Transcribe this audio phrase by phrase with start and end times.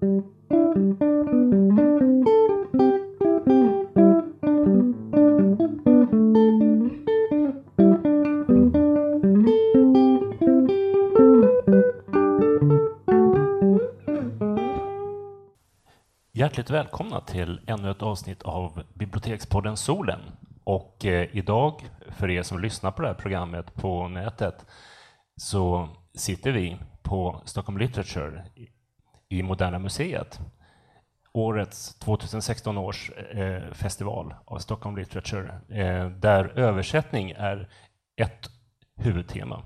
[0.00, 0.20] Hjärtligt
[16.70, 20.20] välkomna till ännu ett avsnitt av Bibliotekspodden Solen.
[20.64, 24.66] Och eh, idag, för er som lyssnar på det här programmet på nätet,
[25.36, 28.44] så sitter vi på Stockholm Literature
[29.30, 30.40] i, Moderna Museet.
[31.32, 37.68] Årets 2016 års eh, festival av Stockholm Literature, eh, där översättning är
[38.16, 38.50] ett
[38.96, 39.62] huvudtema.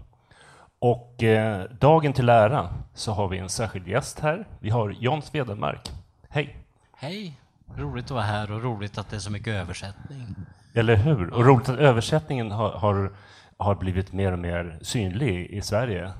[0.79, 4.47] Och eh, dagen till ära så har vi en särskild gäst här.
[4.61, 5.91] Vi har John Svedenmark.
[6.29, 6.57] Hej!
[6.97, 7.41] Hej!
[7.77, 10.27] Roligt att vara här och roligt att det är så mycket översättning.
[10.75, 11.31] Eller hur?
[11.31, 13.13] Och roligt att översättningen har, har,
[13.57, 16.13] har blivit mer och mer synlig i Sverige.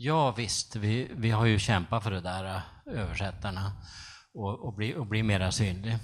[0.00, 3.72] Ja visst, vi, vi har ju kämpat för det där, äh, översättarna,
[4.34, 5.96] och, och, bli, och bli mera synlig.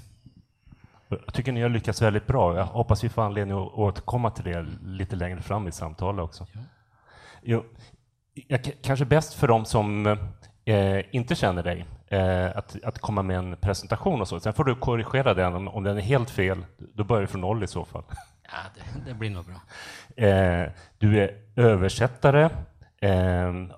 [1.09, 2.57] Jag tycker ni har lyckats väldigt bra.
[2.57, 6.47] Jag hoppas vi får anledning att återkomma till det lite längre fram i samtalet också.
[6.53, 6.61] Ja.
[7.43, 7.65] Jo,
[8.83, 10.07] kanske bäst för dem som
[10.65, 14.41] eh, inte känner dig, eh, att, att komma med en presentation och så.
[14.41, 16.67] Sen får du korrigera den om, om den är helt fel.
[16.95, 18.05] Då börjar du från noll i så fall.
[18.43, 19.61] Ja, det, det blir nog bra.
[20.27, 22.51] Eh, du är översättare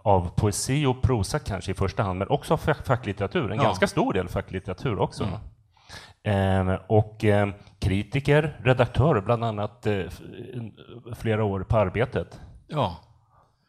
[0.02, 3.50] av poesi och prosa kanske i första hand, men också av facklitteratur.
[3.50, 3.62] En ja.
[3.62, 5.24] ganska stor del facklitteratur också.
[5.24, 5.38] Mm.
[6.68, 7.48] Eh, och eh,
[7.80, 10.02] kritiker, redaktör, bland annat eh,
[11.16, 12.40] flera år på Arbetet.
[12.68, 12.96] Ja.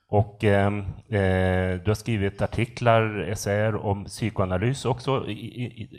[0.10, 5.90] Och ehm, eh, du har skrivit artiklar, essäer om psykoanalys också, i, i,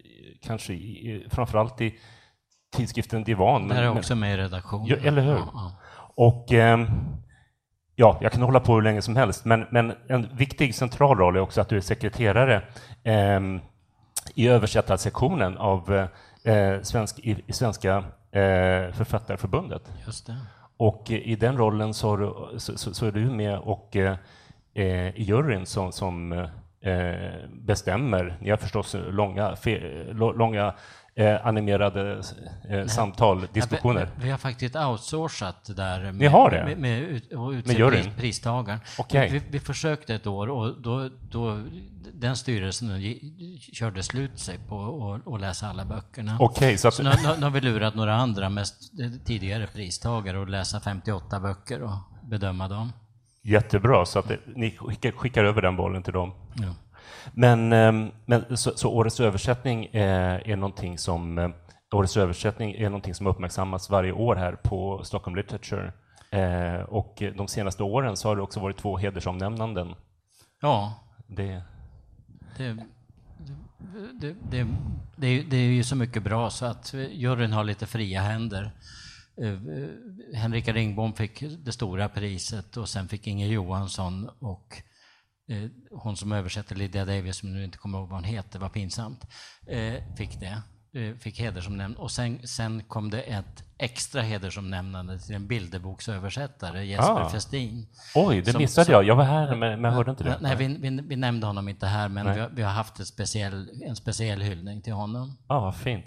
[0.42, 1.98] kanske i, framförallt i
[2.76, 3.68] tidskriften Divan.
[3.68, 4.86] Där är också med i redaktionen.
[4.86, 5.36] Ja, eller hur?
[5.36, 5.72] Ja.
[6.14, 6.88] Och eh,
[8.00, 11.36] ja, jag kan hålla på hur länge som helst, men, men en viktig central roll
[11.36, 12.62] är också att du är sekreterare
[13.02, 13.40] eh,
[14.34, 16.08] i översättarsektionen av
[16.44, 17.96] eh, svensk, i, i Svenska
[18.30, 19.82] eh, författarförbundet.
[20.06, 20.36] Just det.
[20.76, 24.16] Och i den rollen så, du, så, så är du med och eh,
[25.14, 26.32] i juryn som, som
[26.80, 28.38] eh, bestämmer.
[28.40, 30.74] Ni har förstås långa, fe, långa
[31.18, 32.22] eh, animerade
[32.68, 34.08] eh, samtal, diskussioner.
[34.16, 36.64] Vi, vi, har faktiskt outsourcat det där med, Ni har det?
[36.64, 38.80] med, med, ut, och pris, pristagaren.
[38.98, 39.28] Okay.
[39.28, 41.60] Vi, vi, försökte ett år och då, då
[42.12, 43.02] den styrelsen
[43.72, 46.36] körde slut sig på att läsa alla böckerna.
[46.40, 46.94] Okay, så, att...
[46.94, 48.92] så nu, nu, har vi lurat några andra, mest
[49.24, 52.92] tidigare pristagare, att läsa 58 böcker och bedöma dem.
[53.42, 56.32] Jättebra, så att det, ni skickar, skickar, över den bollen till dem.
[56.54, 56.74] Ja.
[57.32, 61.48] Men, ehm, men så, så, årets översättning är, är någonting som eh,
[61.92, 65.92] Årets översättning är någonting som uppmärksammas varje år här på Stockholm Literature.
[66.30, 69.94] Eh, och de senaste åren så har det också varit två hedersomnämnanden.
[70.60, 70.94] Ja.
[71.26, 71.62] Det...
[72.56, 72.76] Det,
[74.20, 74.66] det, det,
[75.16, 78.72] det, det, är ju så mycket bra så att juryn har lite fria händer.
[79.42, 79.58] Eh,
[80.38, 84.82] Henrika Ringbom fick det stora priset och sen fick Inger Johansson och eh,
[85.90, 89.26] hon som översätter Lydia Davis, som nu inte kommer ihåg vad hon heter, vad pinsamt,
[89.66, 90.62] eh, fick det.
[91.20, 91.98] Fick hedersomnämnande.
[91.98, 97.28] Och sen, sen kom det ett extra hedersomnämnande till en bilderboksöversättare, Jesper ah.
[97.28, 97.86] Festin.
[98.14, 99.04] Oj, det som, missade som, jag.
[99.04, 100.38] Jag var här, men, jag hörde inte det.
[100.40, 103.82] Nej, vi, vi, vi nämnde honom inte här, men vi har, vi har, haft speciell,
[103.82, 105.36] en speciell hyllning till honom.
[105.48, 106.06] Ja, ah, vad fint.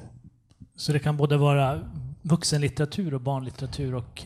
[0.76, 1.82] Så det kan både vara
[2.22, 4.24] vuxenlitteratur och barnlitteratur och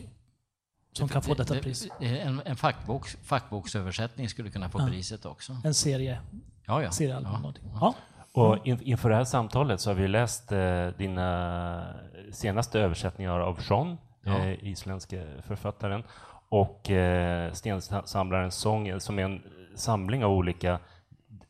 [0.96, 1.88] som kan få detta pris?
[2.00, 4.86] En, en fackbok, fackboksöversättning skulle kunna få ja.
[4.86, 5.56] priset också.
[5.64, 6.20] En serie?
[6.66, 6.90] Ja, ja.
[6.90, 7.32] Seriealbum?
[7.44, 7.54] Ja.
[7.80, 7.94] ja.
[8.32, 11.94] Och in, inför det här samtalet så har vi läst eh, dina
[12.32, 14.38] senaste översättningar av Jean, ja.
[14.38, 16.02] eh, isländske författaren,
[16.48, 19.42] och eh, Stensamlarens sång, som är en
[19.74, 20.78] samling av olika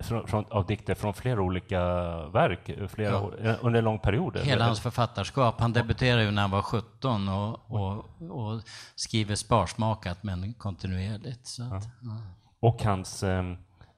[0.06, 1.80] från, från, av dikter från flera olika
[2.26, 3.10] verk flera,
[3.42, 3.54] ja.
[3.60, 4.36] under en lång period.
[4.36, 5.60] Hela hans författarskap.
[5.60, 8.62] Han debuterade ju när han var 17 och, och, och
[8.94, 11.46] skriver sparsmakat men kontinuerligt.
[11.46, 12.18] Så att, ja.
[12.60, 13.44] Och hans eh,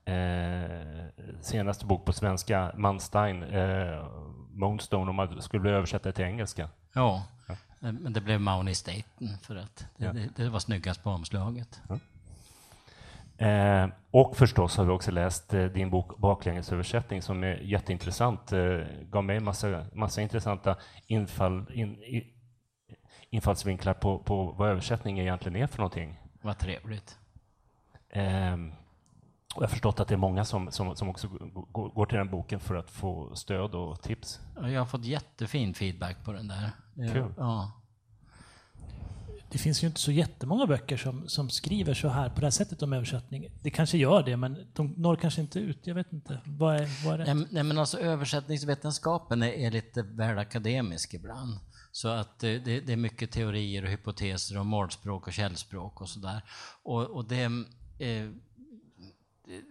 [0.04, 1.06] eh,
[1.40, 4.06] senaste bok på svenska, Manstein, eh,
[4.52, 6.68] Moonstone, om man skulle översätta till engelska.
[6.92, 7.54] Ja, ja.
[7.78, 10.12] men det blev Mauni Staten för att det, ja.
[10.12, 11.80] det, det var snyggast på omslaget.
[13.38, 18.52] Eh, och förstås har vi också läst eh, din bok Baklängesöversättning som är jätteintressant.
[18.52, 18.80] Eh,
[19.10, 20.76] gav mig massa, massa intressanta
[21.06, 22.34] infall, in, i,
[23.30, 26.20] infallsvinklar på, på vad översättning egentligen är för någonting.
[26.42, 27.18] Vad trevligt.
[28.10, 28.72] Ehm,
[29.54, 32.18] och jag har förstått att det är många som, som, som också går, går, till
[32.18, 34.40] den boken för att få stöd och tips.
[34.56, 36.70] Jag har fått jättefin feedback på den där.
[37.12, 37.34] Kul.
[37.36, 37.72] Ja
[39.50, 42.50] det finns ju inte så jättemånga böcker som, som skriver så här på det här
[42.50, 43.48] sättet om översättning.
[43.62, 45.86] Det kanske gör det, men de når kanske inte ut.
[45.86, 46.40] Jag vet inte.
[46.44, 47.46] Vad är, vad är det?
[47.50, 51.58] Nej, men alltså översättningsvetenskapen är, är lite väl akademisk ibland.
[51.92, 56.42] Så att det, det, är mycket teorier och hypoteser om målspråk och källspråk och sådär.
[56.82, 58.30] Och, och det, eh,
[59.44, 59.62] det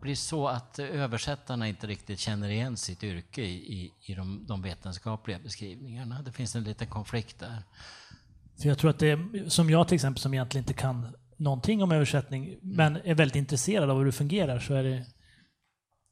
[0.00, 4.62] blir så att översättarna inte riktigt känner igen sitt yrke i, i, i de, de
[4.62, 6.22] vetenskapliga beskrivningarna.
[6.22, 7.62] Det finns en liten konflikt där.
[8.62, 11.82] För jag tror att det är, som jag till exempel, som egentligen inte kan någonting
[11.82, 15.04] om översättning, men är väldigt intresserad av hur det fungerar, så är det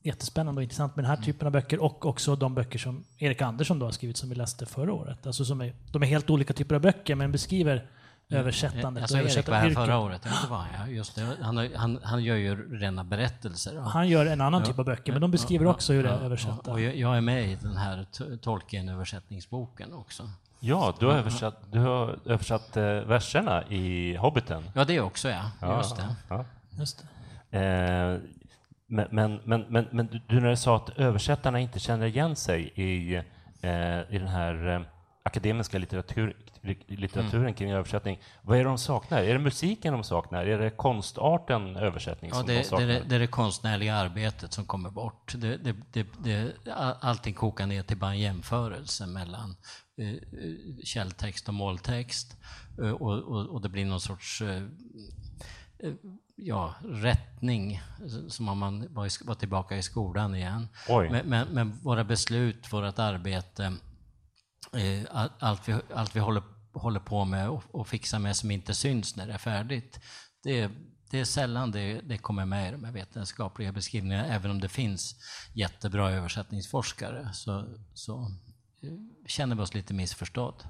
[0.05, 3.43] jättespännande och intressant med den här typen av böcker och också de böcker som Erik
[3.43, 5.27] Andersson då har skrivit som vi läste förra året.
[5.27, 8.41] Alltså som är, de är helt olika typer av böcker men beskriver mm.
[8.41, 9.03] översättandet.
[9.03, 11.37] Alltså Erik var här förra året, det var just det.
[11.41, 13.77] Han, han, han gör ju rena berättelser.
[13.77, 16.25] Han gör en annan ja, typ av böcker, men de beskriver också hur det är
[16.25, 16.69] översatt.
[16.69, 18.07] Och jag är med i den här
[18.43, 20.31] Tolkien-översättningsboken också.
[20.61, 24.65] Ja, du har översatt, du har översatt eh, verserna i Hobbiten.
[24.75, 25.51] Ja, det också ja.
[25.61, 26.17] ja just det.
[26.29, 26.45] Ja.
[26.79, 27.05] Just
[27.51, 27.59] det.
[27.59, 28.21] Eh,
[28.87, 32.73] men, men, men, men, men du, när du sa att översättarna inte känner igen sig
[32.75, 33.15] i,
[33.61, 34.81] eh, i den här eh,
[35.23, 36.37] akademiska litteratur,
[36.87, 37.55] litteraturen mm.
[37.55, 38.21] kring översättning.
[38.43, 39.23] Vad är det de saknar?
[39.23, 40.47] Är det musiken de saknar?
[40.47, 42.87] Är det konstarten översättning ja, som det, de saknar?
[42.87, 45.35] Det är, det är det konstnärliga arbetet som kommer bort.
[45.37, 45.57] Det,
[45.93, 46.53] det, det,
[47.01, 49.57] allting kokar ner till bara en jämförelse mellan
[50.85, 52.37] källtext och måltext.
[52.79, 54.63] Eh, och, och, och, det blir någon sorts eh,
[55.79, 55.93] eh
[56.37, 57.83] ja, rättning,
[58.29, 60.69] som om man var, tillbaka i skolan igen.
[61.11, 63.65] Men, men, men, våra beslut, vårt arbete,
[64.73, 68.75] eh, allt vi, allt vi håller, håller på med och, och fixar med som inte
[68.75, 70.01] syns när det är färdigt,
[70.43, 70.71] det,
[71.11, 74.69] det är sällan det, det kommer med i de här vetenskapliga beskrivningarna, även om det
[74.69, 75.15] finns
[75.55, 78.29] jättebra översättningsforskare, så, så eh,
[79.27, 80.65] känner vi oss lite missförstådd.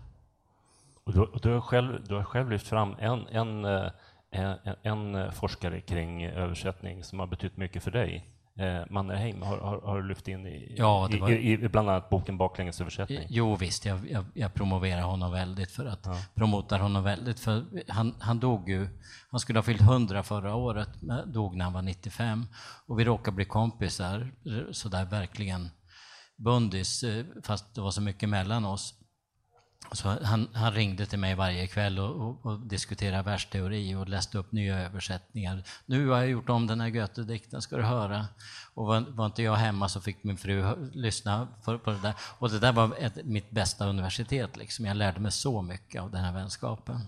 [1.05, 3.91] Och du, du, har själv, du har själv lyft fram en, en eh,
[4.31, 8.32] en, en forskare kring översättning som har betytt mycket för dig.
[8.58, 11.31] Eh, Mannerheim har, har, har, du lyft in i, ja, var...
[11.31, 13.26] i, i, bland annat boken Baklänges översättning.
[13.29, 16.17] Jo visst, jag, jag, jag promoverar honom väldigt för att ja.
[16.35, 18.88] promotar honom väldigt för han, han dog ju,
[19.31, 20.88] han skulle ha fyllt 100 förra året,
[21.26, 22.47] dog när han var 95
[22.87, 24.31] och vi råkade bli kompisar
[24.73, 25.70] sådär verkligen
[26.37, 28.94] bundis eh, fast det var så mycket mellan oss.
[29.93, 34.38] Så han, han, ringde till mig varje kväll och, och, och, diskuterade världsteori och läste
[34.38, 35.62] upp nya översättningar.
[35.87, 38.27] Nu har jag gjort om den här Goethe-dikten, ska du höra.
[38.75, 42.15] Och var, var, inte jag hemma så fick min fru lyssna på, på det där.
[42.38, 44.56] Och det där var ett, mitt bästa universitet.
[44.56, 44.85] Liksom.
[44.85, 47.00] Jag lärde mig så mycket av den här vänskapen.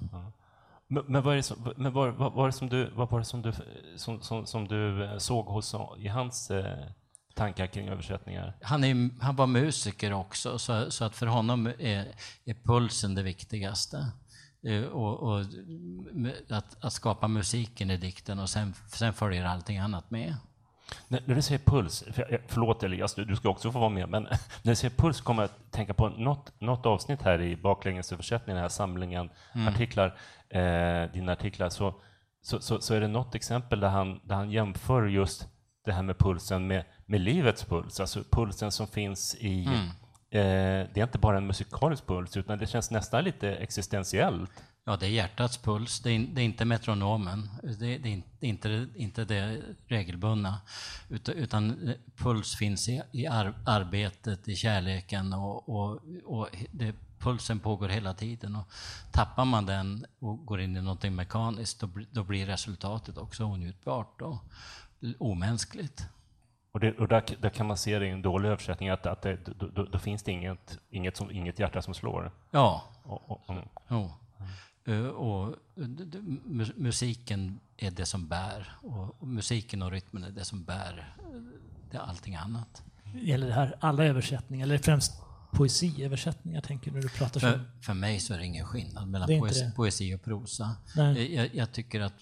[0.86, 3.18] Men, men, vad, är det som, men vad, vad, var det som du, vad var
[3.18, 3.52] det som du,
[3.96, 6.88] som, som, som du eh, såg hos, i hans eh
[7.38, 8.56] tankar kring översättningar?
[8.62, 12.06] Han, är, han var musiker också, så, så att för honom är,
[12.44, 14.06] är pulsen det viktigaste.
[14.66, 15.44] Eh, och, och
[16.50, 20.34] att, att, skapa musiken i dikten och sen, sen följer allting annat med.
[21.08, 24.08] När, när du säger puls, för, förlåt Elias, du, du ska också få vara med,
[24.08, 24.22] men
[24.62, 28.56] när du säger puls kommer jag att tänka på något, något avsnitt här i baklängesöversättningen,
[28.56, 29.68] den här samlingen mm.
[29.68, 30.18] artiklar,
[30.48, 31.94] eh, dina artiklar, så,
[32.42, 35.48] så, så, så, är det något exempel där han, där han jämför just
[35.84, 39.64] det här med pulsen med, med livets puls, alltså pulsen som finns i...
[39.64, 39.88] Mm.
[40.30, 44.50] Eh, det är inte bara en musikalisk puls, utan det känns nästan lite existentiellt.
[44.84, 48.86] Ja, det är hjärtats puls, det är, det är inte metronomen, det, det, är inte,
[48.94, 50.60] inte det regelbundna,
[51.08, 57.60] utan, utan puls finns i, i ar, arbetet, i kärleken och, och, och det, pulsen
[57.60, 58.56] pågår hela tiden.
[58.56, 58.72] Och
[59.12, 64.18] tappar man den och går in i någonting mekaniskt, då, då blir resultatet också onjutbart.
[64.18, 64.40] Då
[65.18, 66.06] omänskligt.
[66.78, 69.22] Och, det, och där, där, kan man se det i en dålig översättning, att, att
[69.22, 72.32] det, då, då, finns det inget, inget, som, inget hjärta som slår.
[72.50, 72.84] Ja.
[73.02, 73.50] Och, och,
[73.88, 74.10] oh.
[74.86, 75.10] mm.
[75.10, 75.54] och
[76.76, 81.14] musiken är det som bär, och musiken och rytmen är det som bär
[81.90, 82.82] det är allting annat.
[83.14, 85.12] Gäller det här alla översättningar, eller främst
[85.52, 89.28] poesiöversättningar, tänker du, när du pratar för, för mig så är det ingen skillnad mellan
[89.28, 90.76] poesi, poesi, och prosa.
[90.94, 92.14] Jag, jag, tycker att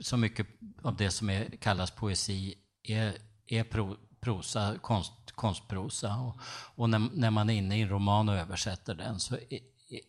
[0.00, 0.46] så mycket
[0.82, 3.12] av det som är, kallas poesi är,
[3.48, 6.16] är pro, prosa, konst, konstprosa.
[6.16, 6.36] Och,
[6.74, 9.60] och när, när, man är inne i en roman och översätter den så är,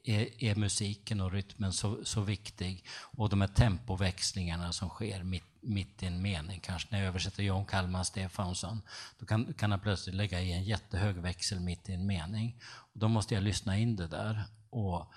[0.04, 2.86] är, är, musiken och rytmen så, så viktig.
[3.18, 7.44] Och de här tempoväxlingarna som sker mitt, mitt i en mening, kanske när jag översätter
[7.44, 8.82] John Kalman Stefansson,
[9.20, 12.62] då kan, kan han plötsligt lägga i en jättehög växel mitt i en mening.
[12.94, 14.44] Och då måste jag lyssna in det där.
[14.70, 15.14] Och,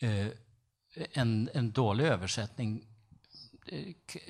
[0.00, 0.28] eh,
[1.12, 2.84] en, en dålig översättning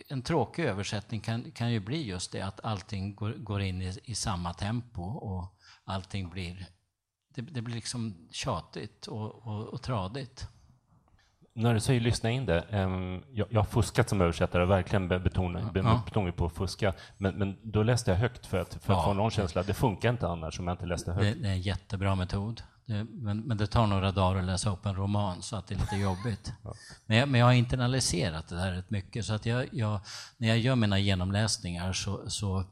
[0.08, 3.98] en tråkig översättning kan, kan ju bli just det att allting går, går in i,
[4.04, 6.66] i, samma tempo och allting blir,
[7.34, 10.48] det, det blir liksom tjatigt och, och, och tradigt.
[11.52, 15.70] när du säger lyssna in det, um, jag, jag har fuskat som översättare, verkligen betonar,
[15.74, 16.02] ja.
[16.04, 19.04] betonar på att fuska, men, men då läste jag högt för att, för att ja.
[19.04, 19.62] få någon känsla.
[19.62, 21.36] Det funkar inte annars om jag inte läste högt.
[21.36, 22.62] Det, det är en jättebra metod.
[22.86, 25.74] Det, men, men, det tar några dagar att läsa upp en roman, så att det
[25.74, 26.52] är lite jobbigt.
[26.64, 26.74] Ja.
[27.06, 30.00] Men, jag, men jag har internaliserat det här rätt mycket, så att jag, jag,
[30.36, 32.64] när jag gör mina genomläsningar så, så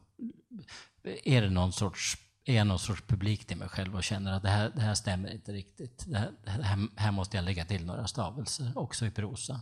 [1.23, 4.43] är det någon sorts är jag någon sorts publik till mig själv och känner att
[4.43, 6.05] det här, det här stämmer inte riktigt.
[6.07, 9.61] Det här, det här, här måste jag lägga till några stavelser, också i prosa.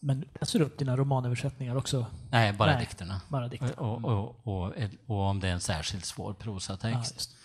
[0.00, 2.06] Men läser du upp dina romanöversättningar också?
[2.30, 3.20] Nej, bara Nej, dikterna.
[3.28, 3.72] Bara dikterna.
[3.72, 4.74] Och, och, och,
[5.06, 7.30] och, om det är en särskilt svår prosatext.
[7.30, 7.36] Ja,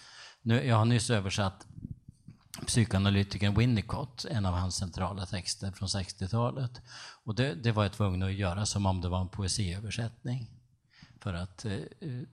[0.41, 1.67] nu, jag har nyss översatt
[2.71, 6.81] psykoanalytikern Winnicott, en av hans centrala texter från 60-talet.
[7.23, 10.47] Och det, det var jag tvungen att göra som om det var en poesiöversättning.
[11.19, 11.71] För att eh,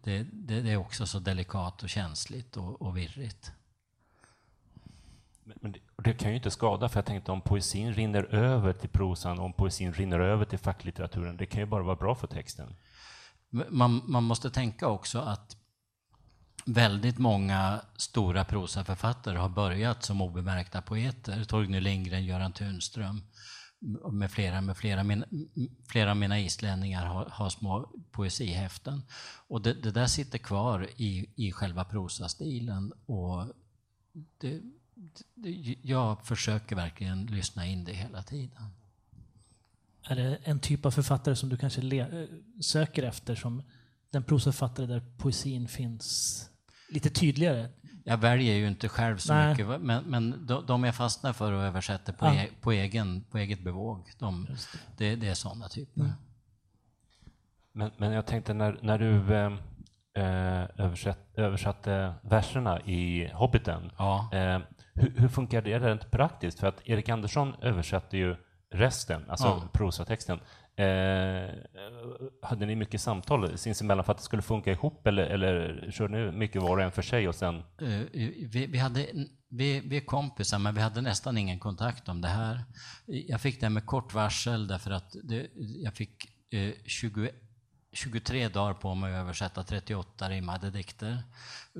[0.02, 3.52] det, det, det, är också så delikat och känsligt och, och virrigt.
[5.44, 8.88] Men det, det, kan ju inte skada, för jag tänkte om poesin rinner över till
[8.88, 12.76] prosan, om poesin rinner över till facklitteraturen, det kan ju bara vara bra för texten.
[13.50, 15.56] Man, man måste tänka också att
[16.68, 21.44] väldigt många stora prosaförfattare har börjat som obemärkta poeter.
[21.44, 23.22] Torgny Lindgren, Göran Tunström
[24.12, 25.24] med flera, med flera, min,
[25.88, 29.02] flera av mina islänningar har, har små poesihäften.
[29.48, 32.92] Och det, det, där sitter kvar i, i själva prosastilen.
[33.06, 33.46] Och
[34.38, 34.60] det,
[35.34, 38.62] det, jag försöker verkligen lyssna in det hela tiden.
[40.02, 42.28] Är det en typ av författare som du kanske le,
[42.60, 43.62] söker efter som
[44.10, 46.44] den prosaförfattare där poesin finns
[46.88, 47.68] lite tydligare?
[48.04, 49.50] Jag väljer ju inte själv så Nej.
[49.50, 52.34] mycket, men, men de, de jag fastnar för och översätter på, ja.
[52.34, 54.54] e, på, egen, på eget bevåg, de, det.
[54.96, 55.28] Det, det.
[55.28, 56.00] är sådana typer.
[56.00, 56.12] Mm.
[57.72, 59.52] Men, men jag tänkte när, när du eh,
[60.24, 64.30] eh översatt, översatte verserna i Hobbiten, ja.
[64.32, 64.60] eh,
[64.94, 66.60] hur, hur funkar det rent praktiskt?
[66.60, 68.36] För att Erik Andersson översatte ju
[68.70, 69.68] resten, alltså ja.
[69.72, 70.40] prosatexten.
[70.78, 71.50] Eh,
[72.42, 76.32] hade ni mycket samtal sinsemellan för att det skulle funka ihop eller, eller körde ni
[76.32, 77.56] mycket var och en för sig och sen?
[77.56, 79.06] Eh, vi, vi, hade,
[79.48, 82.64] vi, vi är kompisar men vi hade nästan ingen kontakt om det här.
[83.06, 87.30] Jag fick det med kort varsel därför att det, jag fick eh, 20,
[87.92, 91.22] 23 dagar på mig att översätta 38 rimmade dikter.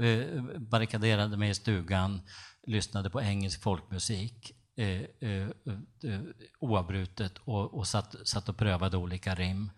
[0.01, 2.21] Eh, barrikaderade mig i stugan,
[2.67, 6.21] lyssnade på engelsk folkmusik Eh eh, eh, eh,
[6.59, 9.71] oavbrutet och, och satt, satt och prövade olika rim.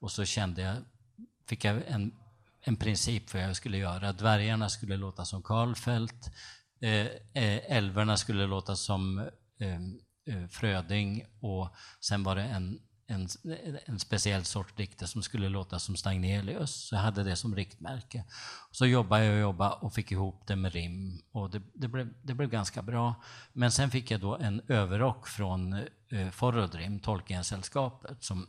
[0.00, 0.76] Och så kände jag,
[1.48, 2.12] fick jag en,
[2.60, 4.12] en princip för vad jag skulle göra.
[4.12, 6.30] Dvärgarna skulle låta som Karlfeldt,
[6.80, 9.18] eh, eh, älvorna skulle låta som
[9.58, 9.80] eh,
[10.34, 12.80] eh, Fröding och sen var det en
[13.12, 13.28] en,
[13.84, 16.70] en speciell sorts dikter som skulle låta som Stagnelius.
[16.70, 18.24] Så jag hade det som riktmärke.
[18.70, 22.14] Så jobbade jag och jobbade och fick ihop det med rim och det, det, blev,
[22.22, 23.14] det blev ganska bra.
[23.52, 25.72] Men sen fick jag då en överrock från
[26.08, 28.46] eh, Forrodrim, Tolkiensällskapet, som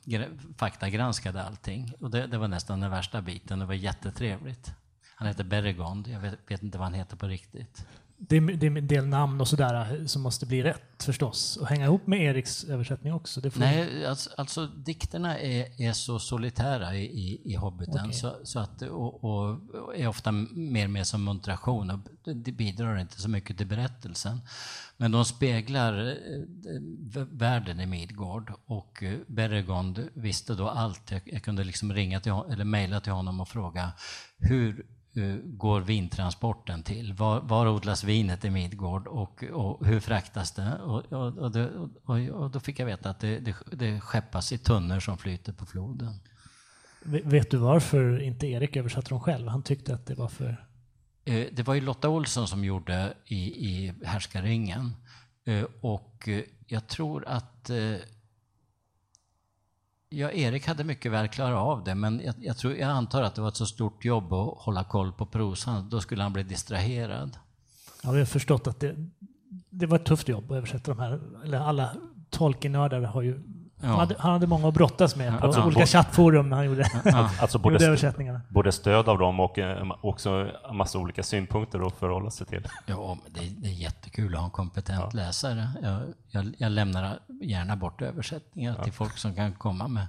[0.57, 1.93] faktagranskade allting.
[1.99, 4.71] Och det, det var nästan den värsta biten, det var jättetrevligt.
[5.15, 7.85] Han heter Beregond, jag vet, vet inte vad han heter på riktigt
[8.27, 11.57] det är, det är en del namn och sådär eh, som måste bli rätt förstås.
[11.57, 13.41] Och hänga ihop med Eriks översättning också.
[13.55, 18.13] Nej, alltså, alltså, dikterna är, är så solitära i, i, i Hobbiten okay.
[18.13, 19.59] så, så, att, och, och,
[19.95, 21.89] är ofta mer med som muntration.
[21.89, 21.99] Och
[22.35, 24.41] det bidrar inte så mycket till berättelsen.
[24.97, 31.11] Men de speglar eh, världen i Midgård och eh, Beregond visste då allt.
[31.11, 33.91] Jag, jag kunde liksom ringa till, eller mejla till honom och fråga
[34.37, 34.85] hur
[35.43, 37.13] går vintransporten till?
[37.13, 40.77] Var, var odlas vinet i Midgård och, och hur fraktas det?
[40.83, 41.69] Och, och, det,
[42.31, 45.65] och, då fick jag veta att det, det, det skeppas i tunnor som flyter på
[45.65, 46.19] floden.
[47.05, 49.47] Vet du varför inte Erik översatte dem själv?
[49.47, 50.65] Han tyckte att det var för...
[51.25, 54.95] Eh, det var ju Lotta Olsson som gjorde i, i Härskaringen.
[55.45, 56.29] Eh, och
[56.67, 57.69] jag tror att
[60.15, 63.35] Ja, Erik hade mycket väl klarat av det, men jag, jag, tror, jag antar att
[63.35, 65.89] det var ett så stort jobb att hålla koll på prosan.
[65.89, 67.37] Då skulle han bli distraherad.
[68.03, 68.95] Ja, vi har förstått att det,
[69.69, 71.19] det var ett tufft jobb att översätta de här.
[71.43, 71.95] Eller alla
[72.29, 73.43] Tolkien-nördar har ju
[73.83, 76.85] han, hade, han, hade, många att brottas med på alltså, olika chattforum när han gjorde,
[77.41, 78.41] alltså både, gjorde översättningarna.
[78.49, 82.67] Både stöd av dem och eh, också en massa olika synpunkter att förhålla sig till.
[82.85, 85.19] Ja, men det, det är jättekul att ha en kompetent ja.
[85.19, 85.69] läsare.
[85.81, 90.07] Jag, jag, jag, lämnar gärna bort översättningar till folk som kan komma med,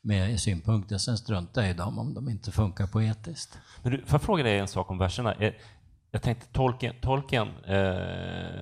[0.00, 0.98] med synpunkter.
[0.98, 3.58] Sen struntar jag i dem om de inte funkar poetiskt.
[3.82, 5.34] Men du, får jag fråga dig en sak om verserna?
[6.14, 8.60] Jag tänkte Tolkien, Tolkien, eh,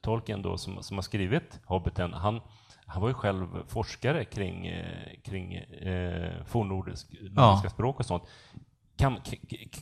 [0.00, 2.40] Tolkien då, som, som har skrivit Hobbiten, han,
[2.90, 7.62] han var ju själv forskare kring, eh, kring eh, fornnordiska ja.
[7.70, 8.22] språk och sånt.
[8.96, 9.18] kan,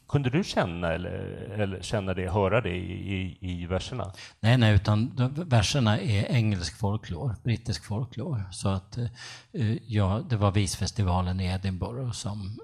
[0.08, 1.10] kunde du känna, eller,
[1.58, 4.12] eller känna det, höra det i, i, i verserna?
[4.40, 5.12] Nej, nej, utan
[5.46, 8.42] verserna är engelsk folklor, brittisk folklor.
[8.50, 12.58] Så att eh, ja, det var visfestivalen i Edinburgh som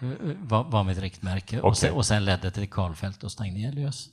[0.00, 0.08] eh,
[0.42, 1.68] var, var mitt riktmärke okay.
[1.70, 4.10] och, sen, och sen ledde till Karlfeldt och Stagnelius.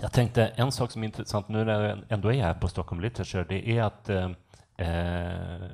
[0.00, 3.00] Jag tänkte en sak som är intressant nu när jag ändå är här på Stockholm
[3.00, 4.30] Literature, det är att eh,
[4.76, 5.70] eh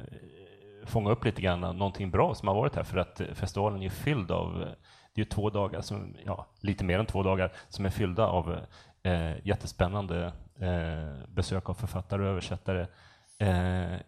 [0.85, 4.31] fånga upp lite grann någonting bra som har varit här, för att festivalen är fylld
[4.31, 4.69] av,
[5.15, 8.59] det är två dagar, som, ja, lite mer än två dagar, som är fyllda av
[9.03, 12.87] eh, jättespännande eh, besök av författare och översättare.
[13.39, 14.01] Eh,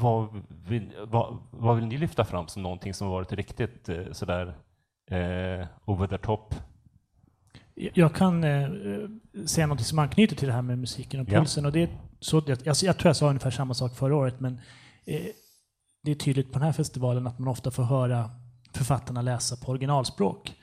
[0.00, 4.54] vad, vill, vad, vad, vill ni lyfta fram som någonting som varit riktigt eh, sådär
[5.10, 6.54] eh, over the top?
[7.94, 8.68] Jag kan eh,
[9.46, 11.64] säga något som anknyter till det här med musiken och pulsen.
[11.64, 11.68] Ja.
[11.68, 14.60] Och det så, jag, jag, tror jag sa ungefär samma sak förra året, men
[15.08, 15.26] Eh,
[16.02, 18.30] det är tydligt på den här festivalen att man ofta får höra
[18.72, 20.54] författarna läsa på originalspråk.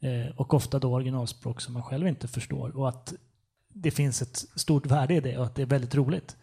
[0.00, 2.76] Eh, och ofta då originalspråk som man själv inte förstår.
[2.76, 3.14] Och att
[3.68, 6.36] det finns ett stort värde i det och att det är väldigt roligt.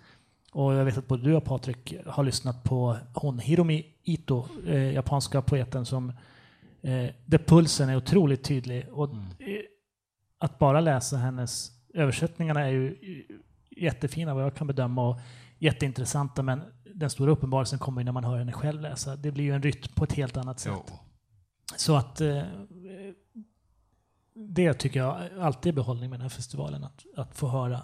[0.52, 4.94] Och jag vet att både du och Patrik har lyssnat på hon Hiromi Ito, eh,
[4.94, 6.10] japanska poeten som
[6.82, 8.88] eh, där pulsen är otroligt tydlig.
[8.92, 9.26] Och mm.
[10.40, 12.98] Att bara läsa hennes översättningarna är ju
[13.70, 15.20] jättefina vad jag kan bedöma och
[15.60, 16.62] jätteintressanta men
[16.96, 19.16] den stora uppenbarelsen kommer när man hör henne själv läsa.
[19.16, 20.74] Det blir ju en rytm på ett helt annat sätt.
[20.76, 21.00] Jo.
[21.76, 22.44] Så att eh,
[24.34, 27.82] det tycker jag alltid är behållning med den här festivalen, att, att få höra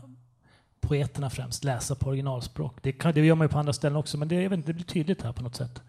[0.79, 2.83] poeterna främst läsa på originalspråk.
[2.83, 4.69] Det, kan, det gör man ju på andra ställen också, men det, jag vet inte,
[4.69, 5.81] det blir tydligt här på något sätt.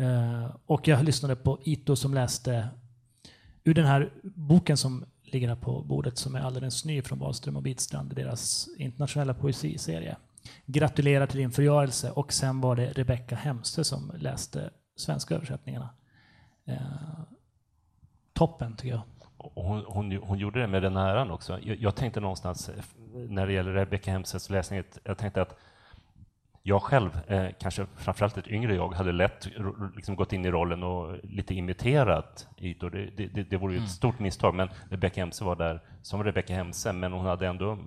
[0.00, 2.68] Uh, och jag lyssnade på Ito som läste
[3.64, 7.56] ur den här boken som ligger här på bordet, som är alldeles ny från Wahlström
[7.56, 10.16] och Bitstrand, deras internationella poesiserie
[10.66, 15.88] gratulerar till din förgörelse och sen var det Rebecka Hemse som läste svenska översättningarna.
[16.64, 16.76] Eh,
[18.32, 19.02] toppen tycker jag.
[19.36, 21.58] Hon, hon, hon, gjorde det med den äran också.
[21.62, 22.74] Jag, jag, tänkte någonstans eh,
[23.12, 25.58] när det gäller Rebecka Hemses läsning, jag tänkte att
[26.62, 29.48] jag själv, eh, kanske framförallt ett yngre jag, hade lätt
[29.96, 32.88] liksom gått in i rollen och lite imiterat Ito.
[32.88, 33.88] Det, det, det vore ju ett mm.
[33.88, 37.78] stort misstag, men Rebecka Hemse var där som Rebecka Hemse, men hon hade ändå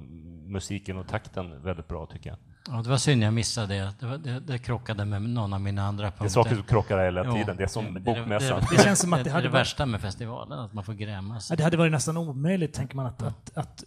[0.46, 2.38] musiken och takten väldigt bra tycker jag.
[2.68, 3.94] Ja, det var synd jag missade det.
[4.00, 6.24] Det, var, det, det krockade med någon av mina andra punkter.
[6.24, 7.46] Det är saker som krockar hela tiden.
[7.48, 8.60] Jo, det är som det, bokmässan.
[8.60, 10.94] Det, det, känns som att det, hade det, det värsta med festivalen, att man får
[10.94, 11.50] grämas.
[11.50, 13.84] Ja, det hade varit nästan omöjligt, tänker man, att, att, att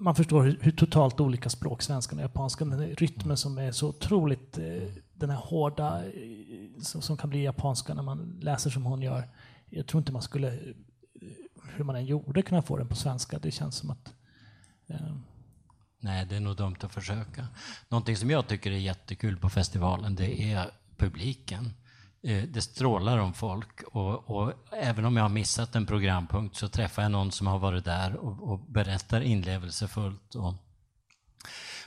[0.00, 3.88] man förstår hur, hur, totalt olika språk svenskan och japanskan, den rytmen som är så
[3.88, 8.84] otroligt, eh, den här hårda, eh, som, som, kan bli japanska när man läser som
[8.84, 9.28] hon gör.
[9.70, 10.74] Jag tror inte man skulle, eh,
[11.74, 13.38] hur man än gjorde, kunna få den på svenska.
[13.38, 14.14] Det känns som att
[14.86, 15.16] eh,
[16.00, 17.48] Nej, det är nog dumt att försöka.
[17.88, 21.72] Någonting som jag tycker är jättekul på festivalen, det är publiken.
[22.22, 26.68] Eh, det strålar om folk och, och, även om jag har missat en programpunkt så
[26.68, 30.34] träffar jag någon som har varit där och, och berättar inlevelsefullt.
[30.34, 30.54] Och,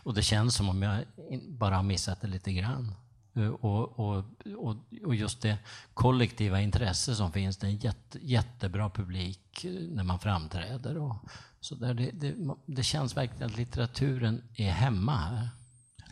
[0.03, 1.05] och det känns som om jag
[1.47, 2.95] bara har missat det lite grann.
[3.35, 4.25] Eh, och, och,
[4.57, 5.57] och, och, just det
[5.93, 10.97] kollektiva intresse som finns, det är en jätte, jättebra publik eh, när man framträder.
[10.97, 11.15] Och,
[11.59, 15.49] så där det, det, det, känns verkligen att litteraturen är hemma här.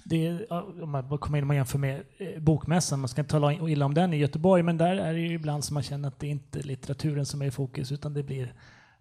[0.04, 3.54] Det är, om man kommer in och jämför med eh, Bokmässan, man ska inte tala
[3.70, 6.20] illa om den i Göteborg, men där är det ju ibland som man känner att
[6.20, 8.54] det inte är litteraturen som är i fokus, utan det blir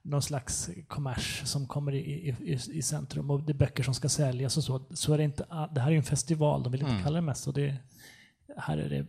[0.03, 4.09] någon slags kommers som kommer i, i, i, centrum och det är böcker som ska
[4.09, 4.83] säljas och så.
[4.91, 5.47] Så är det inte.
[5.71, 7.03] Det här är ju en festival, de vill inte mm.
[7.03, 7.53] kalla det mässa.
[7.53, 7.77] Det,
[8.57, 9.07] här är det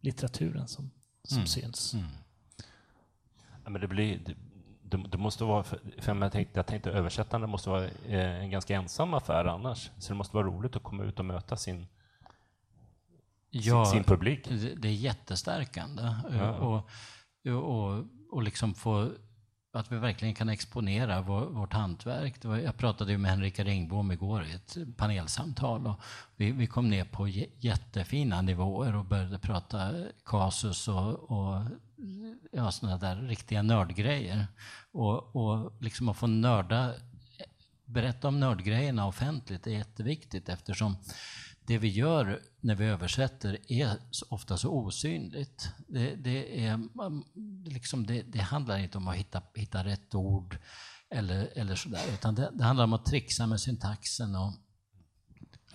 [0.00, 0.90] litteraturen som,
[1.24, 1.46] som mm.
[1.46, 1.94] syns.
[1.94, 2.06] Mm.
[3.64, 4.34] Ja, men det blir, det,
[4.96, 8.76] det, det, måste vara, för jag tänkte, jag tänkte översättande måste vara eh, en ganska
[8.76, 9.90] ensam affär annars.
[9.98, 11.86] Så det måste vara roligt att komma ut och möta sin,
[13.50, 14.48] ja, sin, sin publik.
[14.76, 16.14] Det är jättestärkande.
[16.38, 16.50] Ja.
[16.50, 16.88] Och,
[17.52, 19.10] och, och liksom få
[19.74, 22.34] att vi verkligen kan exponera vår, vårt hantverk.
[22.44, 26.00] Jag pratade ju med Henrika Ringbom igår i ett panelsamtal och
[26.36, 27.28] vi, vi kom ner på
[27.58, 29.90] jättefina nivåer och började prata
[30.24, 31.60] kasus och, och
[32.52, 34.46] ja, sådana där riktiga nördgrejer.
[34.92, 36.94] Och, och liksom att få nörda,
[37.84, 40.96] berätta om nördgrejerna offentligt är jätteviktigt eftersom
[41.66, 43.96] det vi gör när vi översätter är
[44.28, 45.68] ofta så osynligt.
[45.88, 46.80] Det, det är,
[47.70, 50.58] liksom det, det, handlar inte om att hitta, hitta rätt ord
[51.10, 54.52] eller, eller sådär, utan det, det handlar om att trixa med syntaxen och,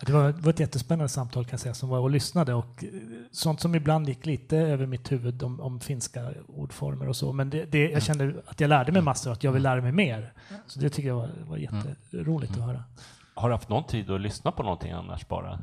[0.06, 2.84] det var, det var ett jättespännande samtal kan jag säga, som var och lyssnade och
[2.84, 2.90] eh,
[3.32, 7.32] sånt som ibland gick lite över mitt huvud om, om finska ordformer och så.
[7.32, 9.80] Men det, det, jag kände att jag lärde mig massor och att jag vill lära
[9.80, 10.32] mig mer.
[10.66, 12.62] Så det tycker jag var, var jätteroligt mm.
[12.62, 12.84] att höra.
[13.34, 15.60] Har du haft någon tid att lyssna på någonting annars bara?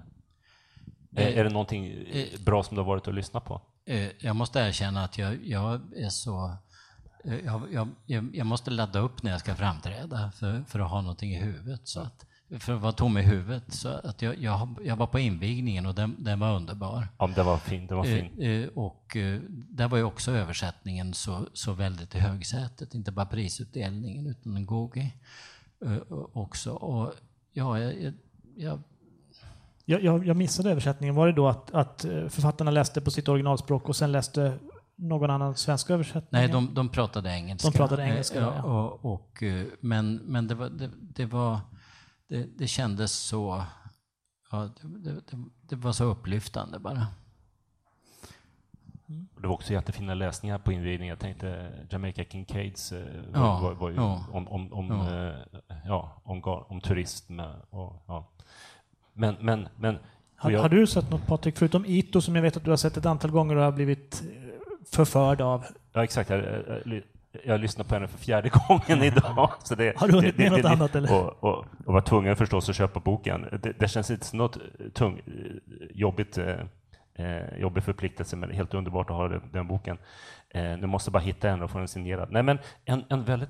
[1.16, 3.62] Eh, är det någonting eh, bra som du har varit att lyssna på?
[3.86, 6.58] eh, jag måste erkänna att jag, jag är så...
[7.24, 11.02] eh, Jag, jag, jag måste ladda upp när jag ska framträda för, för att ha
[11.02, 11.82] någonting i huvudet.
[11.88, 12.26] Så att,
[12.60, 13.64] för att vara tom i huvudet.
[13.74, 17.08] Så att jag, jag, jag var på invigningen och den, den var underbar.
[17.18, 17.88] Ja, det var fin.
[17.88, 18.42] Det var fin.
[18.42, 22.94] Eh, eh, Och eh, där var ju också översättningen så, så väldigt i högsätet.
[22.94, 25.14] Inte bara prisutdelningen utan en gogi
[25.86, 25.98] eh,
[26.34, 26.72] också.
[26.72, 27.14] Och
[27.54, 28.14] ja, jag,
[28.56, 28.80] jag,
[29.86, 31.16] jag Jag, missade översättningen.
[31.16, 34.60] Var det då att, att eh, författarna läste på sitt originalspråk och sen läste
[34.96, 36.42] någon annan svensk översättning?
[36.42, 37.70] Nej, de, de pratade engelska.
[37.70, 38.64] De pratade engelska, Eh, ja.
[38.64, 41.60] och, och, eh, men men det, var, det, det, var,
[42.28, 43.64] det, det kändes så...
[44.52, 47.08] Ja, det, det, det, det var så upplyftande bara.
[49.42, 51.08] Det var också jättefina läsningar på invigningen.
[51.10, 52.94] Jag tänkte Jamaica Kincaids
[53.34, 54.26] Ja, var, var ju ja.
[54.32, 55.34] om, om, om, Ja.
[55.86, 57.40] ja, om, ga- om turism.
[57.40, 58.28] eh, Och, ja.
[59.14, 59.98] Men, men, men...
[60.36, 62.78] Har, jag- har du sett något Patrik, förutom Ito som jag vet att du har
[62.78, 64.50] sett ett antal gånger och har blivit eh,
[64.92, 65.66] förförd av?
[65.94, 66.30] Ja, exakt.
[66.30, 66.42] Jag,
[67.46, 69.52] jag, lyssnar på henne för fjärde gången idag.
[69.64, 71.14] Så det, Har du hunnit med något annat, eller?
[71.14, 73.60] Och, och, och var tvungen förstås att köpa boken.
[73.64, 74.58] Det, det känns inte som något
[74.94, 75.22] tung,
[75.94, 76.56] jobbigt, eh,
[77.16, 79.98] eh, jobbig förpliktelse, men helt underbart att ha den, den boken.
[80.50, 82.32] Eh, nu måste bara hitta en och få den signerad.
[82.32, 83.50] Nej, men en, en väldigt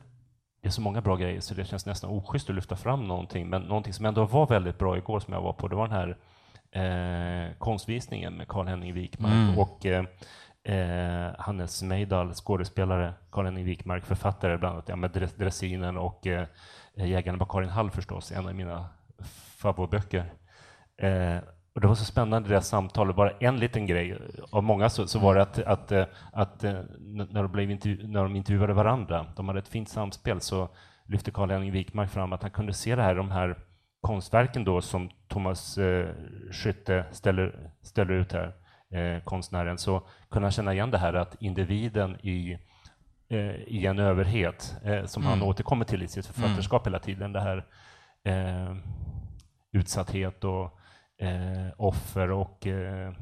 [0.62, 3.50] det är så många bra grejer så det känns nästan oschysst att lyfta fram någonting.
[3.50, 5.98] Men någonting som ändå var väldigt bra igår som jag var på, det var den
[5.98, 6.18] här
[6.72, 9.60] eh, konstvisningen med Karl-Henning Wikmark Mm.
[9.60, 10.04] och eh,
[10.68, 16.48] eh, Hannes Meidal, skådespelare, Karl-Henning Wikmark, författare bland annat, ja, med Dressinen och eh,
[16.96, 18.90] Jägarna på Karin Hall förstås, en av mina
[19.58, 20.34] favoritböcker.
[20.98, 21.38] Eh,
[21.74, 24.18] och det var så spännande det där samtalet, bara en liten grej.
[24.52, 27.72] Av många så, så var det att, att, eh, att, eh, att när, de blev
[27.72, 30.70] intervju- när de intervjuade varandra, de hade ett fint samspel, så
[31.06, 33.58] lyfte Karl-Henning Wikmark fram att han kunde se det här, de här
[34.02, 36.10] konstverken då som Thomas eh,
[36.52, 38.54] Skytte ställer, ställer ut här,
[38.92, 42.58] eh, konstnären, så kunde han känna igen det här att individen i,
[43.30, 47.42] eh, i en överhet, eh, som han återkommer till i sitt författarskap hela tiden, det
[47.42, 47.66] här
[48.24, 48.76] eh,
[49.72, 50.80] utsatthet och
[51.18, 53.14] eh, offer och eh,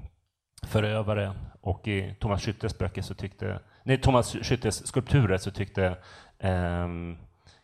[0.63, 1.33] förövare.
[1.61, 5.97] Och i Thomas Skyttes böcker så tyckte, nej, Thomas Skyttes skulpturer så tyckte
[6.39, 7.17] ehm,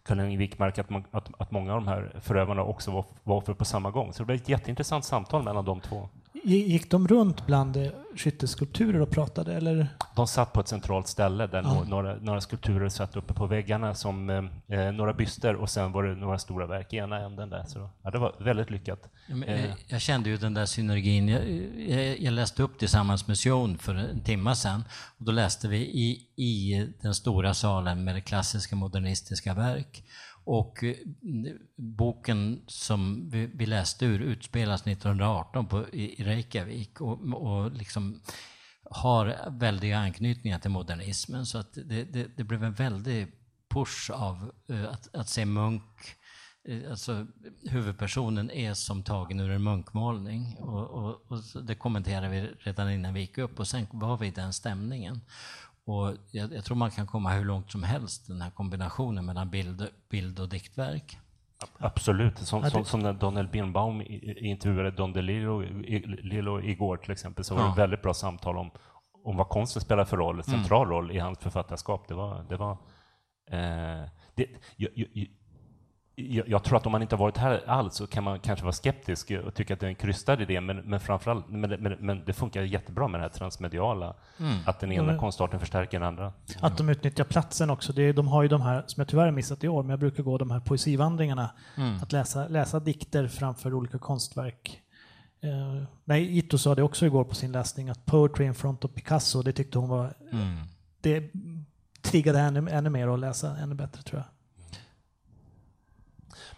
[0.03, 3.53] Karl-Henrik Wikmark att, man, att, att många av de här förövarna också var, var offer
[3.53, 4.13] på samma gång.
[4.13, 6.09] Så det blev ett jätteintressant samtal mellan de två.
[6.43, 9.53] Gick de runt bland eh, skytteskulpturer och pratade?
[9.53, 9.87] Eller?
[10.15, 11.73] De satt på ett centralt ställe där Ja.
[11.73, 15.91] nå- några, några skulpturer satt uppe på väggarna som eh, eh, några byster och sen
[15.91, 17.63] var det några stora verk i ena änden där.
[17.63, 18.99] Så ja, det var väldigt lyckat.
[19.27, 19.65] Ja, men, Eh.
[19.65, 21.27] eh, Jag kände ju den där synergin.
[21.27, 21.49] Jag,
[21.99, 24.83] jag, jag läste upp tillsammans med Sion för en timme sedan.
[25.17, 30.03] Och då läste vi i, i den stora salen med det klassiska modernistiska verk.
[30.43, 30.95] Och eh,
[31.75, 38.21] boken som vi, vi läste ur utspelas 1918 på, i, Reykjavik och, och liksom
[38.83, 41.45] har väldiga anknytningar till modernismen.
[41.45, 43.27] Så att det, det, det blev en väldig
[43.69, 45.83] push av eh, att, att se Munk
[46.67, 47.27] eh, Alltså,
[47.69, 50.57] huvudpersonen är som tagen ur en munkmålning.
[50.59, 54.27] Och, och, och det kommenterade vi redan innan vi gick upp och sen var vi
[54.27, 55.21] i den stämningen.
[55.91, 59.49] Och jag, jag tror man kan komma hur långt som helst, den här kombinationen mellan
[59.49, 61.17] bild, bild och diktverk.
[61.77, 62.37] Absolut.
[62.37, 64.01] Som, som, som när Daniel Birnbaum
[64.37, 67.71] intervjuade Don DeLillo igår till exempel, så var det Ja.
[67.71, 68.71] ett väldigt bra samtal om,
[69.23, 72.07] om vad konsten spelar för roll, central roll i hans författarskap.
[72.07, 72.45] Det var...
[72.49, 72.71] Det var
[73.51, 75.27] eh, det, jag, jag,
[76.15, 78.63] jag, jag tror att om man inte har varit här alls så kan man kanske
[78.65, 81.77] vara skeptisk och tycka att det är en krystad idé, men, men framförallt, men, det-
[81.77, 84.13] men, men det funkar jättebra med det här transmediala,
[84.65, 86.33] att den ena men- konstarten förstärker den andra.
[86.59, 87.93] Att de utnyttjar platsen också.
[87.93, 89.89] Det är, de har ju de här, som jag tyvärr har missat i år, men
[89.89, 91.51] jag brukar gå de här poesivandringarna.
[92.01, 94.81] Att läsa, läsa dikter framför olika konstverk.
[95.43, 98.91] Eh, nej, Ito sa det också igår på sin läsning, att poetry in front of
[98.93, 100.13] Picasso, det tyckte hon var...
[101.01, 101.31] Det
[102.01, 104.27] triggade henne ännu mer att läsa ännu bättre tror jag.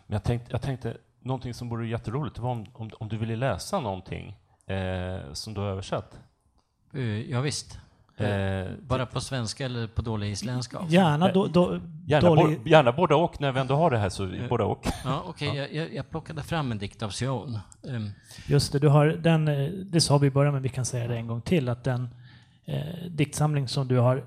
[0.07, 3.35] Men jag tänkte, jag tänkte någonting som vore jätteroligt, var om, om, om du ville
[3.35, 6.19] läsa någonting eh, som du har översatt.
[6.95, 7.79] Uh, ja, visst.
[8.17, 10.79] Eh, Bara på svenska eller på dålig isländska?
[10.79, 10.93] också?
[10.93, 14.09] Gärna, då, då, gärna, dålig, bo, gärna båda och, när vi ändå har det här
[14.09, 14.87] så båda och.
[15.03, 15.55] Ja, okej.
[15.55, 17.59] Jag, jag, jag plockade fram en dikt av Sion.
[17.81, 18.11] Um,
[18.47, 21.07] Just det, du har den, eh, det sa vi i början, men vi kan säga
[21.07, 22.09] det en gång till, att den
[22.65, 22.77] eh,
[23.09, 24.23] diktsamling som du har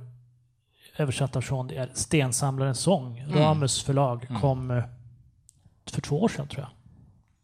[0.96, 3.24] översatt av Sean, är Stensamlarens sång.
[3.28, 4.84] Ramus förlag kom eh,
[5.90, 6.70] för två år sedan tror jag.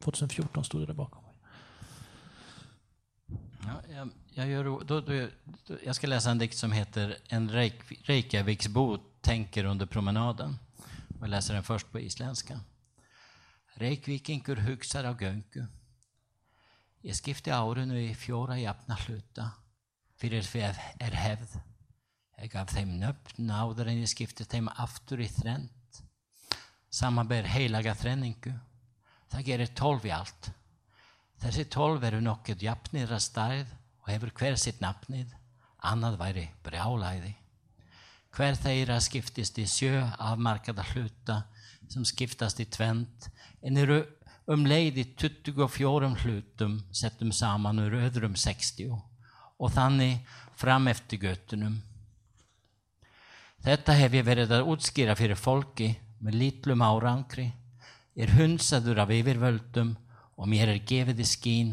[0.04, 1.24] 2014 stod det där bakom.
[3.64, 5.28] Ja, jag, jag, gör, då, då, då,
[5.84, 7.74] jag ska läsa en dikt som heter En Reik,
[8.08, 10.58] Reykjaviksbo tänker under promenaden.
[11.20, 12.60] Jag läser den först på isländska.
[13.74, 15.66] Reykjavíkingur hugsar á göngu.
[17.02, 19.50] Ég skipti árinu í fjóra jafna hluta.
[20.22, 20.60] fyrir því
[21.02, 21.56] er hefð.
[22.42, 25.70] Ég gaf þeim nöfn áður en ég skipti þeim aftur í þrend.
[26.92, 28.52] Samanber heilaga þrenningu.
[29.32, 30.50] Það gerir tólf í allt.
[31.40, 33.70] Þessi tólf eru nokkuð jafnir að stærð
[34.02, 35.30] og hefur hver sitt nafnið.
[35.88, 37.32] Annað væri brjálæði.
[38.32, 41.42] Hver þeirra skiptist í sjö afmarkada hluta
[41.90, 43.26] sem skiptast í tvend
[43.64, 43.98] en eru
[44.52, 50.20] um leið í 24 hlutum settum saman úr öðrum 60 og þannig
[50.58, 51.80] fram eftir göttunum.
[53.62, 57.48] Þetta hef ég verið að útskýra fyrir fólki með lítlum árangri,
[58.14, 59.96] er hundsaður af yfirvöldum
[60.36, 61.72] og mér er gefið í skín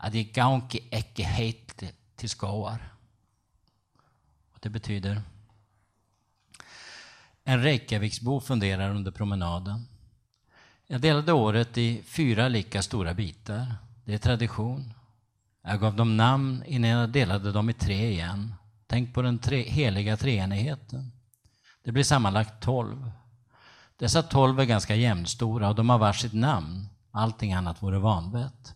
[0.00, 1.74] að ég gangi ekki heit
[2.16, 2.80] till skåar.
[4.60, 5.22] Det betyder
[7.44, 9.86] en Reykjaviksbo funderar under promenaden.
[10.86, 13.74] Jag delade året i fyra lika stora bitar.
[14.04, 14.94] Det är tradition.
[15.62, 18.54] Jag gav dem namn innan jag delade dem i tre igen.
[18.86, 21.12] Tänk på den tre, heliga treenigheten.
[21.84, 23.10] Det blir sammanlagt tolv.
[24.00, 26.88] Dessa tolv är ganska jämnstora och de har varsitt namn.
[27.10, 28.74] Allting annat vore vanvett.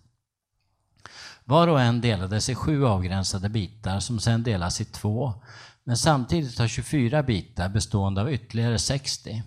[1.45, 5.35] Var och en delades i sju avgränsade bitar som sedan delas i två,
[5.85, 9.43] men samtidigt har 24 bitar bestående av ytterligare 60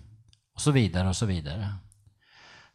[0.54, 1.74] och så vidare och så vidare.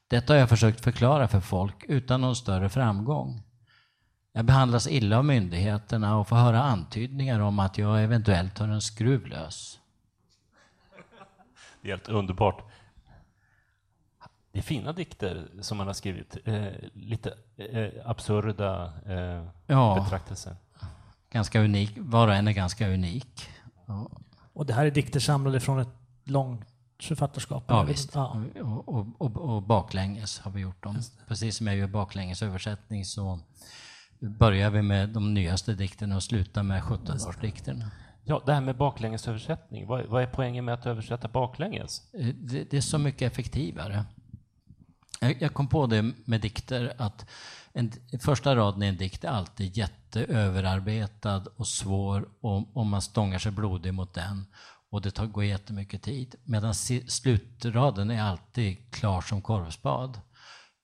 [0.08, 3.44] Detta har jag försökt förklara för folk utan någon större framgång.
[4.34, 8.82] Jag behandlas illa av myndigheterna och får höra antydningar om att jag eventuellt har en
[8.82, 9.80] skruv lös.
[11.82, 12.73] Det är helt underbart.
[14.54, 16.38] Det är fina dikter som man har skrivit.
[16.46, 20.00] Eh, lite eh, absurda eh, Ja.
[20.04, 20.56] betraktelser.
[21.32, 23.50] Ganska unik, var och en är ganska unik.
[23.86, 24.10] Ja,
[24.54, 25.88] Och det här är dikter samlade från ett
[26.24, 26.66] långt
[27.02, 27.64] författarskap.
[27.68, 27.88] ja eller?
[27.92, 28.16] visst.
[28.16, 28.42] Ja.
[28.62, 30.98] Och, och, och, och baklänges har vi gjort dem.
[31.28, 33.40] Precis som jag gör baklängesöversättning så
[34.20, 37.86] börjar vi med de nyaste dikterna och slutar med 17-årsdikterna.
[38.24, 39.88] Ja, det här med baklängesöversättning.
[39.88, 42.14] Vad, vad är poängen med att översätta baklänges?
[42.14, 44.06] Eh, Det, det är så mycket effektivare.
[45.40, 47.26] Jag, kom på det med dikter att
[47.74, 53.40] en, första raden i en dikt är alltid jätteöverarbetad och svår och, och man stångar
[53.40, 54.46] sig blodig mot den
[54.90, 56.36] och det tar, går jättemycket tid.
[56.44, 60.20] Medan si- slutraden är alltid klar som korvspad.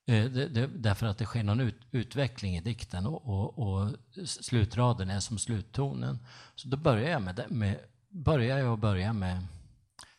[0.06, 3.90] Eh, det, det, därför att det sker någon ut, utveckling i dikten och, och, och
[4.26, 6.18] slutraden är som sluttonen.
[6.54, 9.46] Så då börjar jag med, det, med, börjar jag och börjar med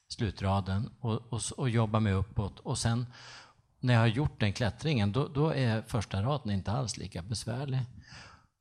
[0.10, 2.60] slutraden och, och, och jobbar mig uppåt.
[2.60, 3.05] Och sen
[3.82, 7.80] när jag har gjort den klättringen, då, då är första raden inte alls lika besvärlig.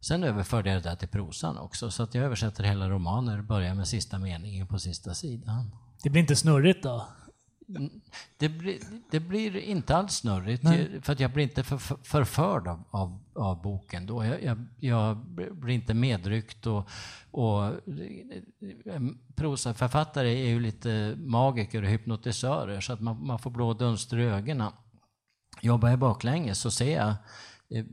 [0.01, 3.75] Sen överförde jag det där till prosan också, så att jag översätter hela romaner, börjar
[3.75, 5.71] med sista meningen på sista sidan.
[6.03, 7.07] Det blir inte snurrigt då?
[8.37, 8.79] Det blir,
[9.11, 11.01] det blir inte alls snurrigt, Nej.
[11.03, 14.25] för att jag blir inte för, för, förförd av, av, av boken då.
[14.25, 15.17] Jag, jag, jag
[15.53, 16.89] blir inte medryckt och,
[17.31, 17.73] och
[18.85, 24.19] en prosaförfattare är ju lite magiker och hypnotisörer så att man, man får blå dunster
[24.19, 24.73] i ögonen.
[25.61, 27.15] Jobbar jag baklänges så ser jag,
[27.71, 27.85] eh,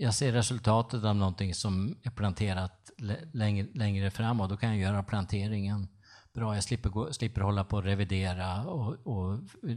[0.00, 2.90] jag ser resultatet av någonting som är planterat
[3.32, 5.88] längre, längre fram och då kan jag göra planteringen
[6.36, 6.54] bra.
[6.54, 8.64] Jag slipper, gå, slipper hålla på och revidera.
[8.64, 9.76] Och, och eh,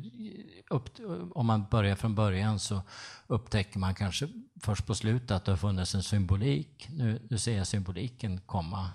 [0.70, 0.90] upp,
[1.32, 2.82] om man börjar från början så
[3.28, 4.28] upptäcker man kanske
[4.62, 6.88] först på slutet att det har funnits en symbolik.
[6.90, 8.90] Nu, nu ser jag symboliken komma,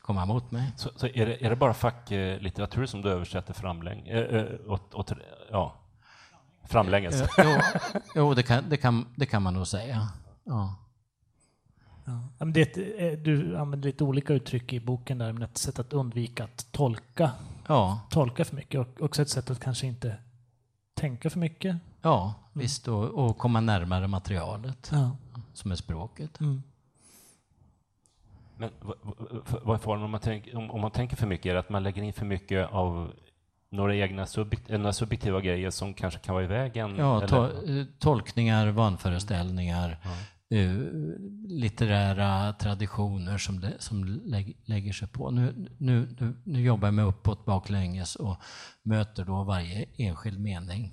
[0.00, 0.72] komma mot mig.
[0.76, 4.70] Så, så är, det, är det bara facklitteratur som du översätter framläng, äh, eh, äh,
[4.70, 5.12] åt, åt,
[5.50, 5.85] ja,
[6.66, 7.20] framlänges?
[7.20, 7.60] Eh, Jo,
[8.14, 10.08] jo det, kan, det, kan, det kan man nog säga.
[10.44, 10.74] Ja.
[12.04, 12.28] Ja.
[12.38, 12.76] men det,
[13.12, 16.72] eh, du använder lite olika uttryck i boken där, men ett sätt att undvika att
[16.72, 17.30] tolka,
[17.68, 20.16] Ja, tolka för mycket och också ett sätt att kanske inte
[20.94, 21.76] tänka för mycket.
[22.02, 22.88] ja visst.
[22.88, 25.16] Och, och komma närmare materialet Ja.
[25.54, 26.40] som är språket.
[26.40, 26.62] Mm.
[28.56, 31.46] Men vad- vad- vad är faran om man, tänk, om, om man tänker för mycket?
[31.46, 33.12] Är det att man lägger in för mycket av
[33.70, 36.96] några egna subjekt, några subjektiva grejer som kanske kan vara i vägen?
[36.96, 37.48] Ja, to,
[37.98, 39.98] tolkningar, vanföreställningar,
[40.50, 40.72] eh,
[41.48, 45.30] litterära traditioner som, lä- som lägg, lägger sig på.
[45.30, 48.36] Nu, nu, nu, nu jobbar jag mig uppåt baklänges och
[48.82, 50.92] möter då varje enskild mening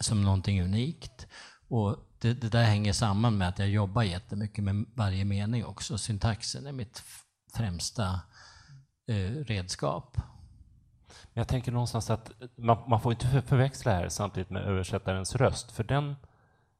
[0.00, 1.26] som någonting unikt.
[1.68, 5.98] Och det, det där hänger samman med att jag jobbar jättemycket med varje mening också.
[5.98, 7.02] Syntaxen är mitt
[7.56, 8.20] främsta
[9.10, 10.16] eh, redskap.
[11.38, 15.72] Jag tänker någonstans att man, man får inte för- förväxla här samtidigt med översättarens röst,
[15.72, 16.16] för den,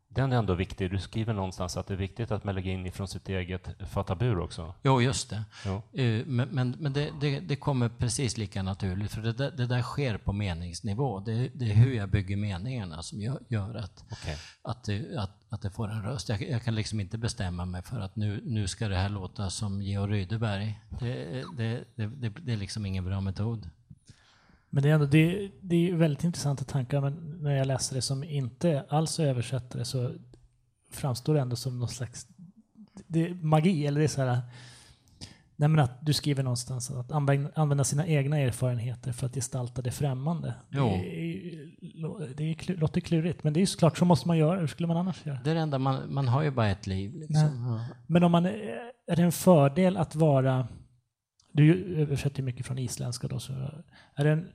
[0.08, 0.90] Den är ändå viktig.
[0.90, 4.38] Du skriver någonstans att det är viktigt att man lägger in ifrån sitt eget fatabur
[4.38, 4.74] också.
[4.82, 5.42] Jo, just det.
[5.66, 5.82] Jo.
[5.92, 9.66] Eh, Men, men, men det, det, det kommer precis lika naturligt, för det där, det
[9.66, 11.20] där sker på meningsnivå.
[11.20, 14.36] Det, det är hur jag bygger meningarna som gör, gör att, Okej.
[14.62, 16.28] att, det, att, att det får en röst.
[16.28, 19.50] Jag, jag kan liksom inte bestämma mig för att nu, nu ska det här låta
[19.50, 20.80] som Georg Rydeberg.
[21.00, 23.70] Det, det, det, det, det är liksom ingen bra metod.
[24.76, 28.02] Men det är, ändå, det, det är väldigt intressanta tankar, men när jag läser det
[28.02, 30.12] som inte alls är översättare så
[30.90, 32.26] framstår det ändå som någon slags
[33.06, 34.40] det magi, eller det är så här
[35.56, 39.90] Nej, men att du skriver någonstans att använda, sina egna erfarenheter för att gestalta det
[39.90, 40.54] främmande.
[40.70, 40.88] Jo.
[40.88, 44.60] Det, det klu- låter klurigt, men det är ju såklart så måste man göra.
[44.60, 45.38] Hur skulle man annars göra?
[45.44, 47.14] Det är det enda, man, man har ju bara ett liv.
[47.14, 47.80] Liksom.
[48.06, 50.68] Men om man, är det en fördel att vara,
[51.52, 53.52] du översätter mycket från isländska då, så
[54.14, 54.48] är det en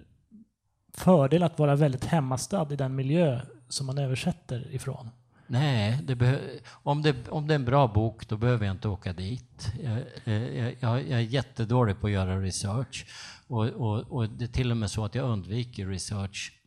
[0.94, 5.10] fördel att vara väldigt hemmastad i den miljö som man översätter ifrån?
[5.48, 9.14] Nej, det om, det, om det är en bra bok då behöver jag inte åka
[9.14, 9.72] dit.
[9.84, 13.06] Jag, jag, jag, jag är jättedålig på att göra research
[13.48, 16.61] och, och, och det är till och med så att jag undviker research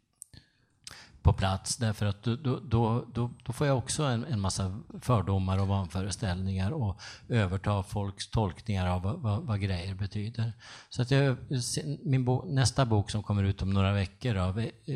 [1.24, 5.58] på plats därför att då, då, då, då, får jag också en, en massa fördomar
[5.58, 10.52] och vanföreställningar och överta folks tolkningar av vad, vad, vad grejer betyder.
[10.88, 11.36] Så att jag,
[12.04, 14.94] min bo, nästa bok som kommer ut om några veckor av eh, eh,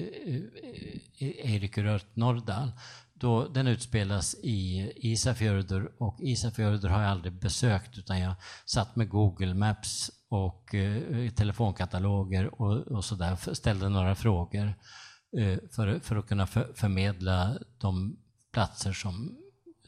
[1.18, 2.72] eh, Eirik Rört Nordahl
[3.14, 9.08] då, den utspelas i Isafjörður och Isafjörður har jag aldrig besökt utan jag satt med
[9.08, 14.72] Google Maps och eh, telefonkataloger och, och sådär, ställde några frågor eh,
[15.36, 18.16] Eh, för, för att kunna för, förmedla de
[18.52, 19.36] platser som,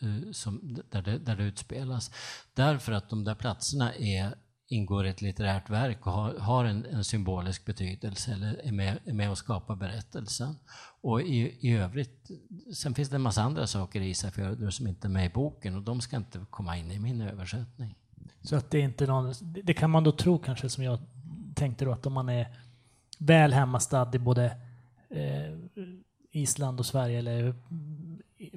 [0.01, 2.11] eh, som, där, det, där det utspelas.
[2.55, 4.35] Därför att de där platserna är,
[4.69, 8.99] ingår i ett litterärt verk och har, har en, en symbolisk betydelse eller är med,
[9.05, 10.57] är med och skapar berättelsen.
[11.01, 12.31] Och i, i övrigt,
[12.75, 15.77] sen finns det en massa andra saker i Isafjörður som inte är med i boken
[15.77, 17.97] och de ska inte komma in i min översättning.
[18.43, 20.99] Så att det är inte någon, det kan man då tro kanske som jag
[21.55, 22.57] tänkte då att om man är
[23.19, 24.70] väl hemmastad i både
[26.33, 28.51] Island och Sverige eller mm, i-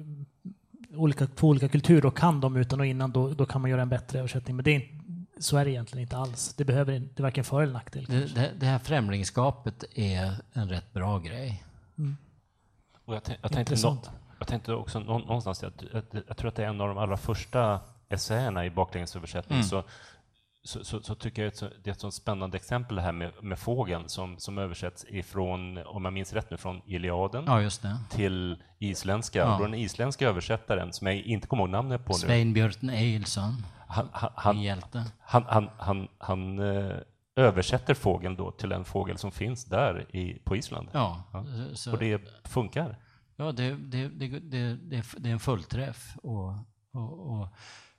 [0.96, 3.82] olika, två olika kulturer och kan dem utan och innan då, då kan man göra
[3.82, 4.56] en bättre översättning.
[4.56, 4.94] Men det är, inte-
[5.42, 6.54] så är det egentligen inte alls.
[6.54, 8.04] Det behöver inte- det är varken för eller nackdel.
[8.04, 11.64] Det, det, det här främlingskapet är en rätt bra grej.
[13.04, 13.78] Och jag, jag, tänkte nå-
[14.38, 16.98] jag tänkte också nå- någonstans, att, att, jag tror att det är en av de
[16.98, 19.68] allra första essäerna i baklängesöversättning, Mm.
[19.68, 19.84] så,
[20.64, 23.32] så, så, så tycker jag att det är ett sånt spännande exempel det här med,
[23.42, 27.70] med fågeln som, som översätts ifrån, om jag minns rätt nu, från Iliaden Ja,
[28.10, 29.38] till isländska.
[29.38, 29.56] Ja.
[29.58, 34.08] Då den isländska översättaren, som jag inte kommer ihåg namnet på nu, Sveinbjörn Eilsson, han,
[34.12, 35.04] han, hjälte.
[35.20, 36.96] han, han, han, han eh,
[37.36, 40.88] översätter fågeln då till en fågel som finns där i, på Island.
[40.92, 41.22] Ja,
[41.74, 42.98] så, Och det funkar.
[43.36, 46.16] ja det, det, det, det, det, det är en fullträff.
[46.22, 46.54] Och,
[46.92, 47.48] och, och,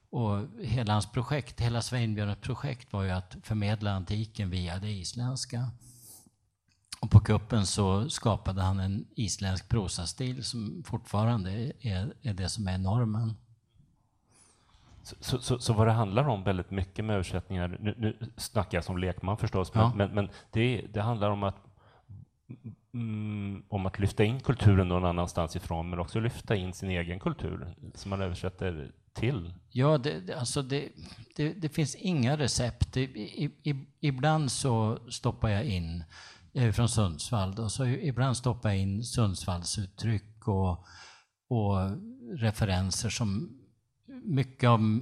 [0.09, 5.69] och hela hans projekt, hela Sveinbjörns projekt var ju att förmedla antiken via det isländska.
[6.99, 12.67] Och på kuppen så skapade han en isländsk prosastil som fortfarande är, är det som
[12.67, 13.33] är normen.
[15.03, 18.77] Så, så, så, så vad det handlar om väldigt mycket med översättningar, nu, nu snackar
[18.77, 19.93] jag som lekman förstås, men, Ja.
[19.95, 21.55] men, men det, det handlar om att,
[22.95, 27.19] mm, om att lyfta in kulturen någon annanstans ifrån, men också lyfta in sin egen
[27.19, 29.53] kultur som man översätter till.
[29.69, 30.89] Ja, det, alltså det,
[31.35, 32.97] det, det finns inga recept.
[32.97, 36.03] I, i, ibland så stoppar jag in
[36.55, 40.85] jag är från Sundsvall, då, så ibland stoppar jag in Sundsvallsuttryck och,
[41.49, 41.77] och
[42.33, 43.59] referenser som
[44.23, 45.01] mycket av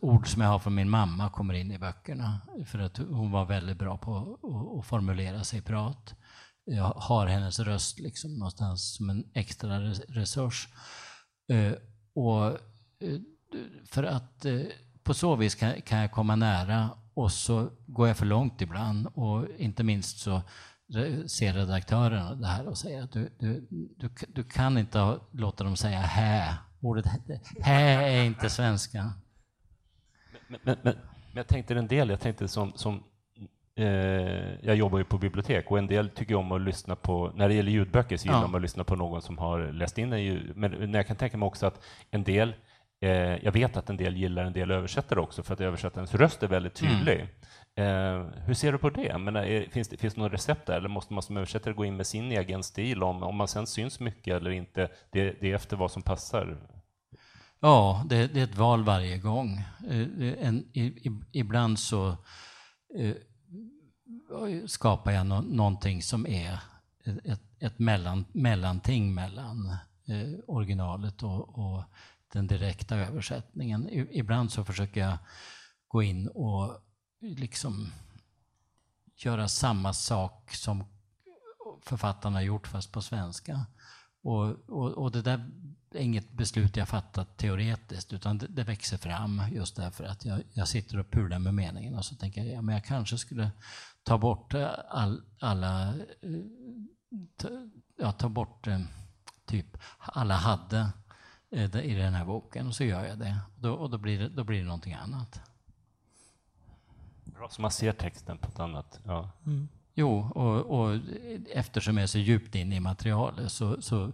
[0.00, 2.40] ord som jag har från min mamma kommer in i böckerna.
[2.66, 6.14] För att hon var väldigt bra på att, att formulera sig i prat.
[6.64, 10.68] Jag har hennes röst liksom någonstans som en extra resurs.
[11.48, 11.72] Eh,
[12.14, 12.46] och
[12.98, 13.20] eh,
[13.86, 14.60] för att eh,
[15.02, 19.06] på så vis kan, kan jag komma nära och så går jag för långt ibland
[19.14, 20.42] och inte minst så
[21.26, 23.66] ser redaktören det här och säger att du, du,
[23.98, 26.56] du, du kan inte låta dem säga hä.
[26.80, 27.06] Ordet
[27.60, 29.12] hä är inte svenska.
[30.48, 33.02] Men, men, men, men jag tänkte en del, jag tänkte som, som
[34.62, 37.54] jag jobbar ju på bibliotek och en del tycker om att lyssna på, när det
[37.54, 38.46] gäller ljudböcker så gillar Ja.
[38.46, 41.36] man att lyssna på någon som har läst in en ljud, men jag kan tänka
[41.36, 42.54] mig också att en del,
[43.00, 43.10] eh,
[43.44, 46.48] jag vet att en del gillar en del översättare också för att översättarens röst är
[46.48, 47.26] väldigt tydlig.
[47.76, 49.18] Eh, hur ser du på det?
[49.18, 51.84] Men, är, finns, det finns det något recept där eller måste man som översättare gå
[51.84, 54.88] in med sin egen stil om, om man sen syns mycket eller inte?
[55.12, 56.56] Det, det är efter vad som passar.
[57.60, 59.58] Ja, det, det är ett val varje gång.
[59.90, 62.08] Eh, En, i, i, ibland så
[62.98, 63.12] eh,
[64.66, 66.60] skapar jag no någonting som är
[67.24, 69.68] ett, ett mellan, mellanting mellan
[70.06, 71.82] eh, originalet och, och,
[72.32, 73.88] den direkta översättningen.
[73.88, 75.18] I, ibland så försöker jag
[75.88, 76.80] gå in och
[77.20, 77.92] liksom
[79.16, 80.84] göra samma sak som
[81.82, 83.66] författarna gjort fast på svenska.
[84.22, 85.50] Och, och, och, det där
[85.94, 90.68] inget beslut jag fattat teoretiskt utan det, det växer fram just därför att jag, jag
[90.68, 93.50] sitter och pular med meningen och så tänker jag ja, men jag kanske skulle
[94.02, 94.54] ta bort
[94.88, 95.96] all, alla eh,
[97.36, 97.48] ta,
[97.96, 98.80] ja, ta bort eh,
[99.46, 100.92] typ alla hade
[101.50, 103.38] eh, i den här boken och så gör jag det.
[103.56, 105.40] Och då, och då, blir, det, då blir det någonting annat.
[107.24, 109.00] Bra, så man ser texten på ett annat...
[109.04, 109.30] Ja.
[109.46, 109.68] Mm.
[110.00, 110.98] Jo, och, och,
[111.50, 114.12] eftersom jag är så djupt inne i materialet så, så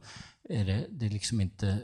[0.48, 1.78] är det, det är liksom inte...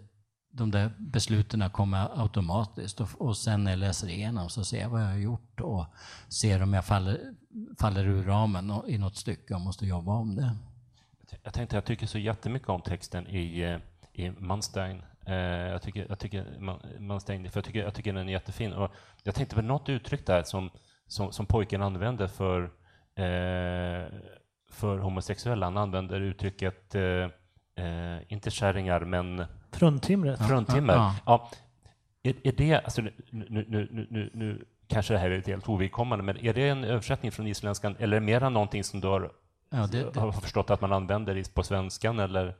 [0.54, 4.88] De där besluten kommer automatiskt och, och sen när jag läser igenom så ser jag
[4.88, 5.86] vad jag har gjort och
[6.28, 7.20] ser om jag faller,
[7.80, 10.56] faller ur ramen i något stycke och måste jobba om det.
[11.42, 13.78] Jag tänkte, jag tycker så jättemycket om texten i, eh,
[14.12, 15.02] i Manstein.
[15.26, 16.58] Eh, jag tycker, jag tycker,
[17.00, 18.72] Manstein, för jag tycker, jag tycker den är jättefin.
[18.72, 18.92] Och
[19.22, 20.70] jag tänkte på något uttryck där som,
[21.06, 22.70] som, som pojken använde för,
[24.70, 25.66] för homosexuella.
[25.66, 27.28] Han använder uttrycket, eh,
[28.28, 29.44] inte kärringar, men...
[29.72, 30.48] Fruntimret.
[30.48, 30.94] Fruntimmer.
[30.94, 31.50] Ja, ja.
[32.22, 36.24] Är, är det, alltså, nu, nu, nu, nu, nu kanske det här är helt ovidkommande,
[36.24, 39.32] men är det en översättning från isländskan eller är det mera någonting som du har
[39.72, 40.20] Ja, det, det...
[40.20, 42.56] Har förstått att man använder på svenskan eller?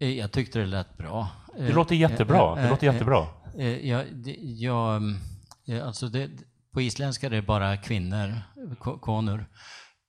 [0.00, 1.28] Eh, jag tyckte det lät bra.
[1.58, 2.54] Det låter eh, jättebra.
[2.54, 3.26] Det låter eh, jättebra.
[3.82, 4.02] Ja,
[4.40, 5.02] jag,
[5.82, 6.30] alltså det,
[6.72, 8.34] på isländska är det bara kvinnor,
[9.00, 9.46] konur.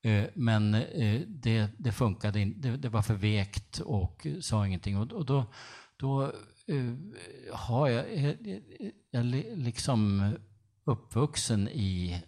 [0.08, 2.70] Eh, men eh, det, det funkade inte.
[2.70, 4.98] Det, det, var för vekt och sa ingenting.
[4.98, 5.46] Och, då,
[5.98, 6.24] då
[6.68, 6.94] eh,
[7.54, 8.36] har jag,
[9.12, 10.32] jag, liksom
[10.86, 12.22] uppvuxen i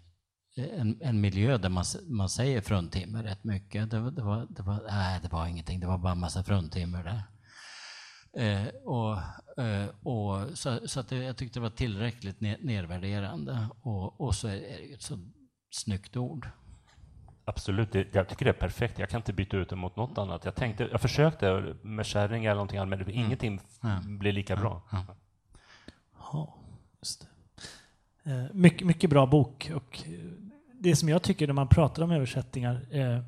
[0.56, 3.92] en, en miljö där man, man säger fruntimmer rätt mycket.
[3.92, 7.04] Det, det, var, det, var, nej, det var ingenting, det var bara en massa fruntimmer
[7.04, 7.24] där.
[8.34, 9.18] Eh, och,
[9.64, 13.68] eh, och, så så att det, jag tyckte det var tillräckligt nedvärderande.
[13.82, 15.20] Och, och så är det ett så
[15.72, 16.50] snyggt ord.
[17.50, 19.00] Absolut, jag tycker det är perfekt.
[19.00, 20.45] Jag kan inte byta ut det mot något annat.
[20.45, 23.26] Jag, tänkte, jag försökte med kärring eller någonting annat, men mm.
[23.26, 24.18] ingenting mm.
[24.18, 24.82] blir lika bra.
[24.91, 25.06] Ja,
[26.32, 26.56] ja.
[27.00, 27.28] just det.
[28.32, 29.72] Eh, mycket, mycket bra bok.
[29.76, 30.04] Och
[30.74, 33.20] det som jag tycker när man pratar om översättningar, eh,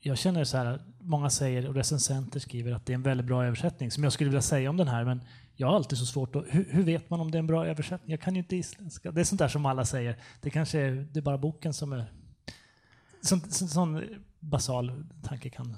[0.00, 3.44] jag känner så här, många säger och recensenter skriver att det är en väldigt bra
[3.44, 5.20] översättning, som jag skulle vilja säga om den här, men
[5.56, 7.66] jag har alltid så svårt att, hur, hur, vet man om det är en bra
[7.66, 8.10] översättning?
[8.10, 9.12] Jag kan ju inte isländska.
[9.12, 11.92] Det är sånt där som alla säger, det kanske är, det är bara boken som
[11.92, 12.19] är...
[13.22, 14.04] Sån, sån, sån
[14.40, 15.76] basal tanke kan...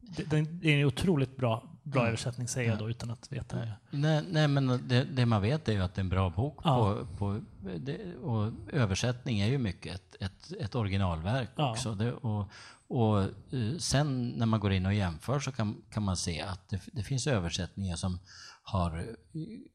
[0.00, 2.08] Det, det är en otroligt bra bra mm.
[2.08, 3.56] översättning säger jag då utan att veta.
[3.90, 6.58] Nej, nej men det, det, man vet är ju att det är en bra bok.
[6.64, 6.76] Ja.
[6.76, 7.40] På, på
[7.76, 11.70] det, och översättning är ju mycket ett, ett, ett originalverk ja.
[11.70, 11.94] också.
[11.94, 12.50] Det, och,
[12.88, 16.68] och eh, sen när man går in och jämför så kan, kan man se att
[16.68, 18.18] det, det finns översättningar som
[18.62, 19.06] har eh,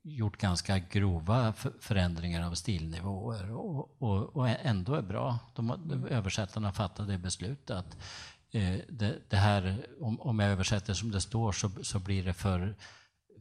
[0.03, 5.39] gjort ganska grova förändringar av stilnivåer och, och, och ändå är bra.
[5.55, 7.97] De, översättarna fattade beslutet att
[8.55, 12.33] Eh, det, det, här, om, om jag översätter som det står så, så blir det
[12.33, 12.75] för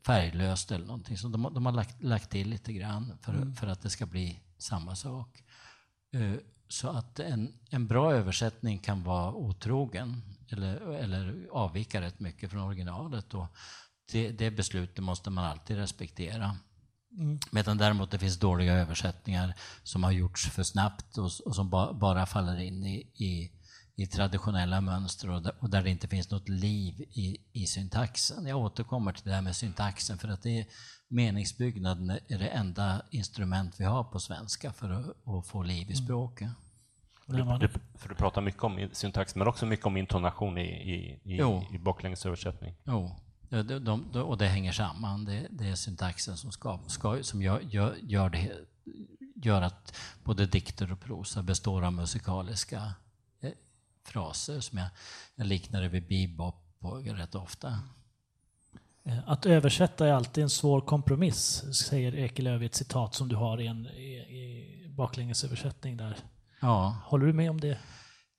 [0.07, 1.18] färglöst eller någonting.
[1.18, 3.55] Så de, de har lagt, lagt till lite grann för, mm.
[3.55, 5.42] för att det ska bli samma sak.
[6.12, 6.34] Eh,
[6.68, 12.61] så att en, en bra översättning kan vara otrogen eller, eller avvika rätt mycket från
[12.61, 13.34] originalet.
[13.34, 13.47] Och
[14.13, 16.57] det, det beslutet måste man alltid respektera.
[17.19, 17.39] Mm.
[17.51, 21.93] Medan däremot det finns dåliga översättningar som har gjorts för snabbt och, och som ba,
[21.93, 23.51] bara faller in i, i
[23.97, 28.47] i traditionella mönster och där, och där det inte finns något liv i, i syntaxen.
[28.47, 30.67] Jag återkommer till det här med syntaxen för att det är,
[31.09, 35.93] meningsbyggnaden är det enda instrument vi har på svenska för att, att få liv i
[35.93, 36.05] mm.
[36.05, 36.49] språket.
[37.29, 37.59] Mm.
[37.59, 41.41] Du, för du pratar mycket om syntax, men också mycket om intonation i, i, i,
[41.75, 42.75] i baklängesöversättning.
[42.85, 43.17] Jo,
[43.63, 45.25] de, de, de, och det hänger samman.
[45.25, 48.53] Det, det är syntaxen som, ska, ska, som gör, gör, gör, det,
[49.35, 52.95] gör att både dikter och prosa består av musikaliska
[54.05, 54.89] fraser som jag,
[55.35, 56.61] jag liknar det vid bebop
[57.05, 57.79] rätt ofta.
[59.05, 63.37] Eh, att översätta är alltid en svår kompromiss, säger Ekelöf i ett citat som du
[63.37, 66.17] har i en i, i baklängesöversättning där.
[66.61, 66.97] Ja.
[67.05, 67.79] Håller du med om det?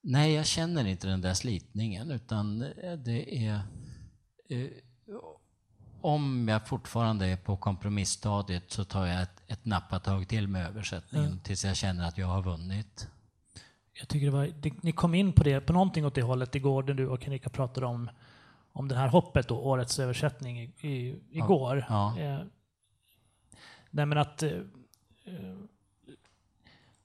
[0.04, 2.60] Nej, jag känner inte den där slitningen, utan
[3.06, 3.62] det är...
[5.08, 5.16] Eh,
[6.02, 11.28] om jag fortfarande är på kompromissstadiet så tar jag ett, ett nappatag till med översättningen
[11.28, 11.40] mm.
[11.40, 13.08] tills jag känner att jag har vunnit
[14.00, 16.56] jag tycker det var, det, ni kom in på det, på någonting åt det hållet
[16.56, 18.10] igår, när du och Kanika pratade om,
[18.72, 21.86] om det här hoppet, då, årets översättning, i, i, igår.
[21.90, 22.20] Ja.
[22.20, 22.40] Eh,
[23.90, 24.60] nej men att eh,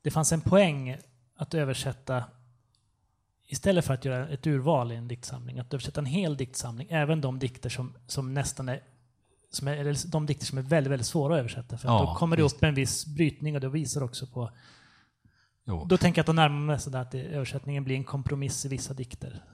[0.02, 0.96] det fanns en poäng
[1.36, 2.24] att översätta
[3.50, 7.20] istället för att göra ett urval i en diktsamling, att översätta en hel diktsamling, även
[7.20, 8.82] de dikter som, som nästan är
[9.50, 11.78] som är, eller de dikter som är väldigt, väldigt svåra att översätta.
[11.78, 14.50] För Ja, då kommer det upp en viss brytning och det visar också på...
[15.66, 15.84] Jo.
[15.84, 18.68] Då tänker jag att då närmar mig sådär att det, översättningen blir en kompromiss i
[18.68, 19.44] vissa dikter.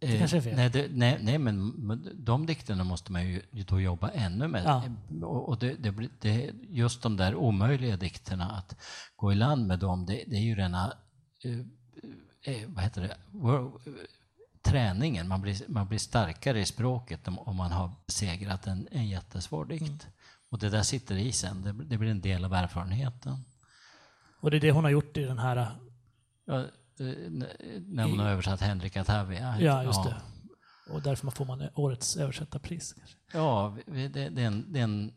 [0.00, 0.56] Eh, kanske är fel.
[0.56, 1.74] Nej, det, nej, nej, men
[2.14, 4.62] de dikterna måste man ju då jobba ännu med.
[4.64, 4.82] Ja.
[5.26, 8.76] Och det, det, det, just de där omöjliga dikterna, att
[9.16, 10.92] gå i land med dem, det, det är ju rena,
[12.48, 13.16] eh, eh, vad heter det,
[13.48, 13.68] eh,
[14.62, 15.28] träningen.
[15.28, 19.64] Man blir, man blir starkare i språket om, om man har segrat en, en jättesvår
[19.64, 19.82] dikt.
[19.82, 20.12] Mm.
[20.48, 23.44] Och det där sitter i sen, det, det blir en del av erfarenheten.
[24.40, 25.70] Och det är det hon har gjort i den här...
[26.44, 26.66] Ja, eh,
[27.80, 29.60] när hon har översatt Henrika Tavia.
[29.60, 30.16] Ja, just det.
[30.90, 32.92] Och därför får man årets översättarpris.
[32.92, 33.16] Kanske.
[33.32, 35.12] Ja, det, det är en, det är en,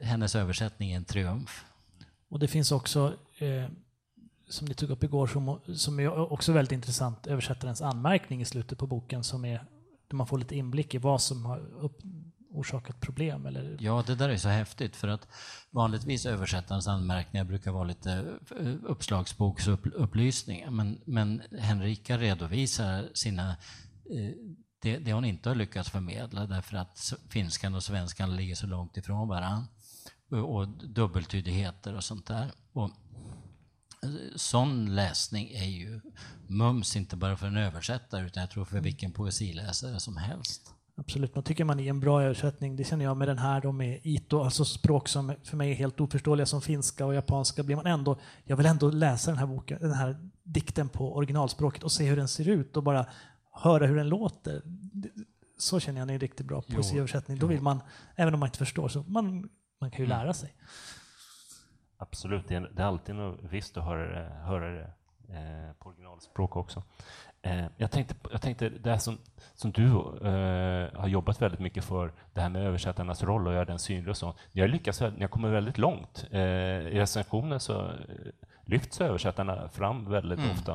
[0.00, 1.64] hennes översättning är en triumf.
[2.28, 3.68] Och det finns också, eh,
[4.52, 8.78] som ni tog upp igår, som, som är också väldigt intressant, översättarens anmärkning i slutet
[8.78, 9.66] på boken, som är
[10.08, 11.98] där man får lite inblick i vad som har upp,
[12.50, 13.46] orsakat problem.
[13.46, 15.28] Eller, Ja, det där är så häftigt för att
[15.70, 20.70] vanligtvis översättarens anmärkningar brukar vara lite eh, uppslagsboksupplysningar.
[20.70, 24.32] Men, men Henrika redovisar sina, eh,
[24.82, 28.96] det, det hon inte har lyckats förmedla därför att finskan och svenskan ligger så långt
[28.96, 29.66] ifrån varandra.
[30.30, 32.52] Och, dubbeltydigheter och sånt där.
[32.72, 32.90] Och,
[34.36, 36.00] Sån läsning är ju
[36.46, 40.74] mums inte bara för en översättare utan jag tror för vilken poesiläsare som helst.
[40.96, 42.76] Absolut, man tycker man är en bra översättning.
[42.76, 45.74] Det känner jag med den här då med ito, alltså språk som för mig är
[45.74, 47.62] helt oförståeliga som finska och japanska.
[47.62, 51.84] Blir man ändå, jag vill ändå läsa den här boken, den här dikten på originalspråket
[51.84, 53.06] och se hur den ser ut och bara
[53.52, 54.62] höra hur den låter.
[55.58, 57.38] Så känner jag är en riktigt bra poesiöversättning.
[57.38, 57.80] Då vill man,
[58.16, 59.48] även om man inte förstår, så man,
[59.80, 60.54] man kan ju lära sig.
[62.02, 64.90] Absolut, det är, det är alltid något visst att höra höra det
[65.28, 66.82] eh, på originalspråk också.
[67.42, 69.18] Eh, jag, tänkte, jag tänkte det här som,
[69.54, 69.86] som du
[70.28, 74.08] eh, har jobbat väldigt mycket för, det här med översättarnas roll och göra den synlig
[74.08, 74.34] och så.
[74.52, 76.26] Ni har lyckats, ni har kommit väldigt långt.
[76.30, 77.94] Eh, I recensionen så eh,
[78.64, 80.74] lyfts översättarna fram väldigt ofta.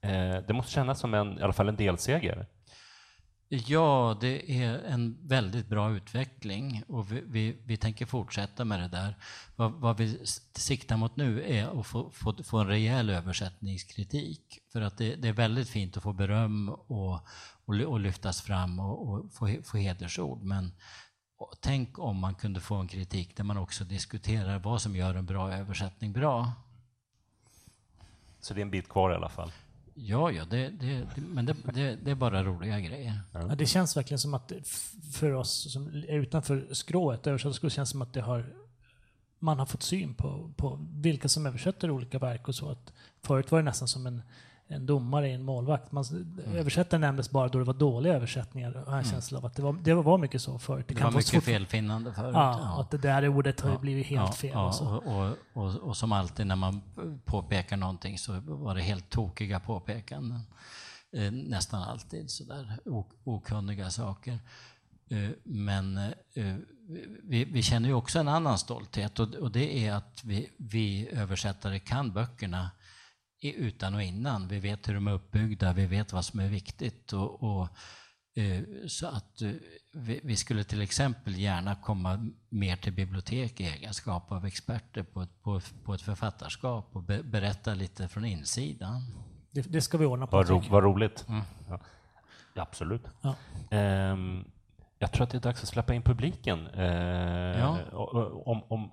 [0.00, 2.46] Eh, det måste kännas som en, i alla fall en delseger.
[3.48, 8.88] Ja, det är en väldigt bra utveckling och vi, vi, vi tänker fortsätta med det
[8.88, 9.16] där.
[9.56, 14.58] Vad, vad vi siktar mot nu är att få, få, få en rejäl översättningskritik.
[14.72, 17.20] För att det, det är väldigt fint att få beröm och,
[17.64, 20.42] och, och lyftas fram och, och få, få hedersord.
[20.42, 20.72] Men
[21.60, 25.26] tänk om man kunde få en kritik där man också diskuterar vad som gör en
[25.26, 26.52] bra översättning bra.
[28.40, 29.52] Så det är en bit kvar i alla fall.
[29.98, 33.20] Ja, ja, det, det, det, men det, det, det är bara roliga grejer.
[33.32, 34.52] Ja, det känns verkligen som att
[35.12, 38.54] för oss som är utanför skrået, översättarskrået, känns som att det har,
[39.38, 42.70] man har fått syn på, på vilka som översätter olika verk och så.
[42.70, 42.92] Att
[43.22, 44.22] förut var det nästan som en,
[44.68, 45.92] en domare i en målvakt.
[45.92, 46.56] Man, Mm.
[46.56, 48.72] Översättaren nämndes bara då det var dåliga översättningar.
[48.86, 50.84] Jag har en känsla av att det var, det var mycket så förut.
[50.88, 52.30] Det, kan var vara mycket svårt- felfinnande förut.
[52.34, 54.50] Ja, att det där ordet har ju blivit helt Ja, fel.
[54.54, 54.86] Ja, och så.
[54.96, 56.82] och, och, och, som alltid när man
[57.24, 60.40] påpekar någonting så var det helt tokiga påpekanden.
[61.12, 64.38] Eh, nästan alltid sådär ok- okunniga saker.
[65.10, 65.96] Eh, men
[66.34, 66.54] eh,
[67.22, 71.08] vi, vi känner ju också en annan stolthet och, och det är att vi, vi
[71.12, 72.70] översättare kan böckerna
[73.40, 74.48] i- utan och innan.
[74.48, 77.12] Vi vet hur de är uppbyggda, vi vet vad som är viktigt.
[77.12, 77.68] Och, och,
[78.42, 79.50] eh, så att eh,
[79.92, 85.22] vi, vi skulle till exempel gärna komma mer till bibliotek i egenskap av experter på
[85.22, 89.02] ett, på, på ett författarskap och be, berätta lite från insidan.
[89.50, 90.36] Det, det ska vi ordna på.
[90.36, 91.24] Vad, ro, vad roligt.
[91.28, 91.42] Ja.
[92.54, 93.02] Ja, absolut.
[93.22, 93.34] Ja.
[93.70, 94.44] Ehm,
[94.98, 96.66] jag tror att det är dags att släppa in publiken.
[96.66, 96.84] Eh,
[97.58, 97.78] Ja.
[98.44, 98.90] om, om,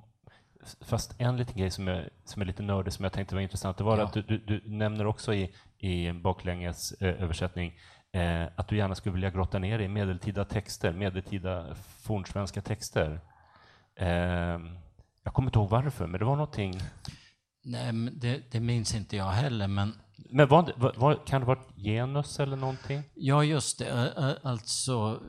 [0.82, 3.78] fast en liten grej som är, som är lite nördig som jag tänkte var intressant,
[3.78, 4.04] det var Ja.
[4.04, 7.74] att du, du, du nämner också i, i baklänges eh, översättning
[8.12, 13.22] eh, att du gärna skulle vilja grotta ner i medeltida texter, medeltida fornsvenska texter.
[13.98, 14.70] Ehm,
[15.24, 16.80] jag kommer inte ihåg varför, men det var någonting...
[17.66, 19.94] Nej, det, det minns inte jag heller, men
[20.30, 23.04] Men var, var, kan det vara ett genus eller någonting?
[23.16, 24.38] Ja, just det.
[24.44, 25.22] Alltså,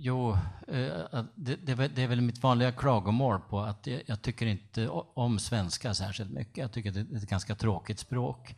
[0.00, 0.32] jo,
[0.68, 6.30] eh, det, är väl- mitt vanliga klagomål på att jag, tycker inte om svenska särskilt
[6.30, 6.56] mycket.
[6.58, 8.54] Jag tycker det är ett ganska tråkigt språk.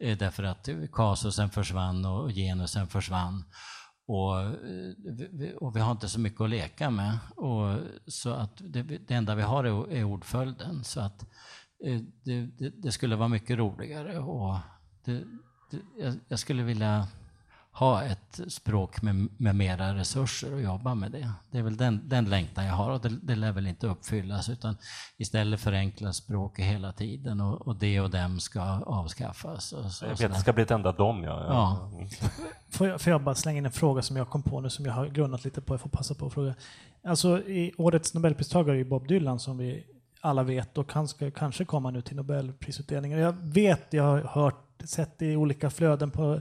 [0.00, 3.44] Eh, därför att kasusen försvann och genusen försvann.
[4.06, 4.50] Och, eh,
[5.32, 7.18] vi- och vi har inte så mycket att leka med.
[7.36, 10.84] Och, så att det, det enda vi har är, är ordföljden.
[10.84, 11.26] Så att
[12.24, 14.18] det, det, det skulle vara mycket roligare.
[14.18, 14.56] Och
[15.04, 15.24] det,
[15.70, 17.06] det, jag, jag skulle vilja
[17.78, 21.32] ha ett språk med, med mera resurser och jobba med det.
[21.50, 24.48] Det är väl den, den längtan jag har och det, det lär väl inte uppfyllas
[24.48, 24.76] utan
[25.16, 29.72] istället förenklas språket hela tiden och, och det och dem ska avskaffas.
[29.72, 31.44] Och så, jag vet, det ska bli ett enda dom, ja.
[31.48, 31.90] ja.
[32.70, 34.84] Får, jag, får jag bara slänga in en fråga som jag kom på nu som
[34.84, 36.54] jag har grunnat lite på, jag får passa på att fråga.
[37.04, 39.86] Alltså i årets Nobelpristagare är Bob Dylan som vi
[40.20, 43.18] alla vet och han ska kanske komma nu till Nobelprisutdelningen.
[43.18, 46.40] Jag vet, jag har hört, sett i olika flöden på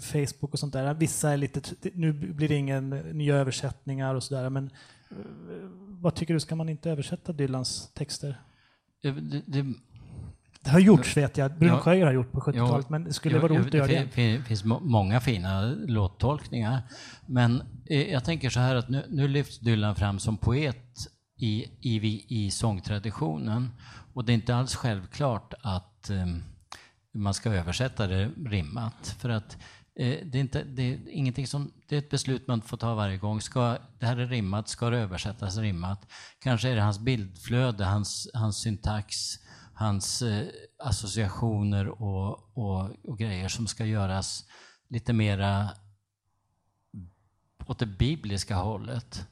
[0.00, 0.94] Facebook och sånt där.
[0.94, 1.60] Vissa är lite,
[1.94, 4.70] nu blir det ingen nya översättningar och sådär, men
[5.10, 5.16] eh,
[5.88, 8.40] vad tycker du, ska man inte översätta Dylans texter?
[9.02, 9.10] Det,
[9.46, 9.64] det,
[10.60, 13.52] det har gjorts vet jag, Bruno ja, har gjort på 70-talet, men det skulle vara
[13.52, 14.08] roligt att göra det.
[14.14, 16.82] Det finns många fina låttolkningar,
[17.26, 20.96] men eh, jag tänker så här att nu, nu lyfts Dylan fram som poet
[21.38, 23.70] i, i, i sångtraditionen
[24.14, 26.42] och det är inte alls självklart att um,
[27.16, 29.16] man ska översätta det rimmat.
[29.18, 29.56] För att
[29.94, 32.94] eh, det, är inte, det, är ingenting som, det är ett beslut man får ta
[32.94, 33.40] varje gång.
[33.40, 36.06] Ska, det här är rimmat, ska det översättas rimmat?
[36.38, 39.16] Kanske är det hans bildflöde, hans, hans syntax,
[39.74, 40.46] hans eh,
[40.78, 44.44] associationer och, och, och, grejer som ska göras
[44.88, 45.70] lite mera
[47.66, 49.26] åt det bibliska hållet.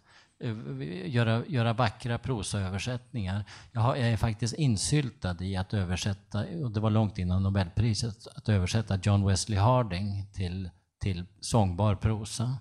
[0.44, 3.44] Eh, göra, göra vackra prosaöversättningar.
[3.72, 8.26] Jag, har, jag är faktiskt insyltad i att översätta, och det var långt innan Nobelpriset,
[8.36, 12.58] att översätta John Wesley Harding till, till sångbar prosa.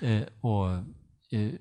[0.00, 0.70] Eh, och,
[1.30, 1.52] eh,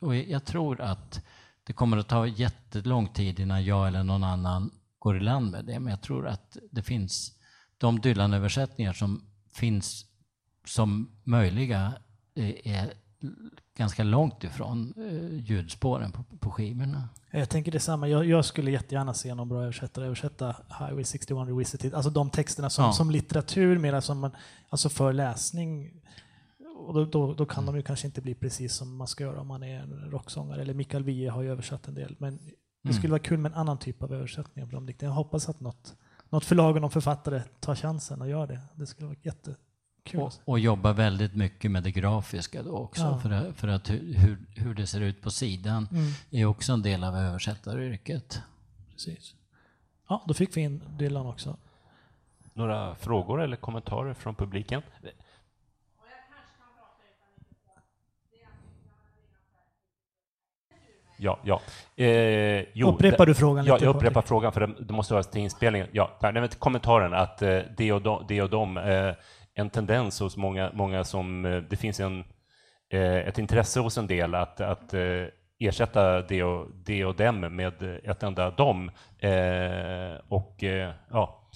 [0.00, 1.24] och jag tror att
[1.64, 5.64] det kommer att ta jättelång tid innan jag eller någon annan går i land med
[5.64, 7.32] det, men jag tror att det finns
[7.78, 10.06] de Dylan-översättningar som finns
[10.66, 11.92] som möjliga
[12.34, 12.92] eh, är
[13.76, 17.08] ganska långt ifrån eh, ljudspåren på, på skivorna.
[17.30, 18.08] Jag tänker detsamma.
[18.08, 22.70] Jag, jag skulle jättegärna se någon bra översättare översätta Highway 61 Revisited, alltså de texterna
[22.70, 22.92] som, ja.
[22.92, 24.30] som litteratur, mer som man,
[24.68, 25.90] alltså för läsning.
[26.76, 27.74] Och då, då, då kan mm.
[27.74, 30.62] de ju kanske inte bli precis som man ska göra om man är en rocksångare.
[30.62, 32.16] Eller Mikael Wiehe har ju översatt en del.
[32.18, 32.38] Men
[32.82, 33.10] det skulle mm.
[33.10, 35.10] vara kul med en annan typ av översättning av de dikterna.
[35.10, 35.94] Jag hoppas att något,
[36.30, 38.60] något förlag och någon författare tar chansen och gör det.
[38.74, 39.56] Det skulle vara jätte,
[40.12, 43.02] och, och jobba väldigt mycket med det grafiska då också.
[43.02, 43.18] Ja.
[43.18, 46.12] För, att, för att hur, hur det ser ut på sidan mm.
[46.30, 48.42] är också en del av översättaryrket.
[48.92, 49.34] Precis.
[50.08, 51.56] Ja, då fick vi in Dylan också.
[52.52, 54.82] Några frågor eller kommentarer från publiken?
[61.16, 61.60] Ja, ja.
[62.04, 63.64] Eh, jo, Upprepar du frågan?
[63.64, 65.88] Ja, jag upprepar frågan för det, det måste vara till inspelningen.
[65.92, 69.14] Ja, nej, kommentaren att eh, det och de, det och de eh,
[69.54, 72.24] en tendens hos många, många som, eh, det finns en,
[72.90, 75.24] eh, ett intresse hos en del att, att eh,
[75.58, 78.90] ersätta det och, det och dem med ett enda dom.
[80.28, 80.62] Och
[81.10, 81.50] ja,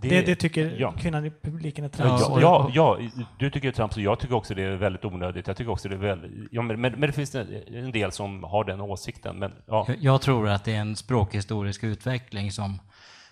[0.00, 0.92] det, det, det, tycker ja.
[0.92, 2.20] kvinnan i publiken är trams.
[2.20, 2.98] Ja, ja, ja,
[3.38, 5.46] du tycker det är trams och jag tycker också det är väldigt onödigt.
[5.46, 8.64] Jag tycker också det är väldigt, ja, men, men det finns en del som har
[8.64, 9.38] den åsikten.
[9.38, 9.86] Men, ja.
[10.00, 12.78] Jag tror att det är en språkhistorisk utveckling som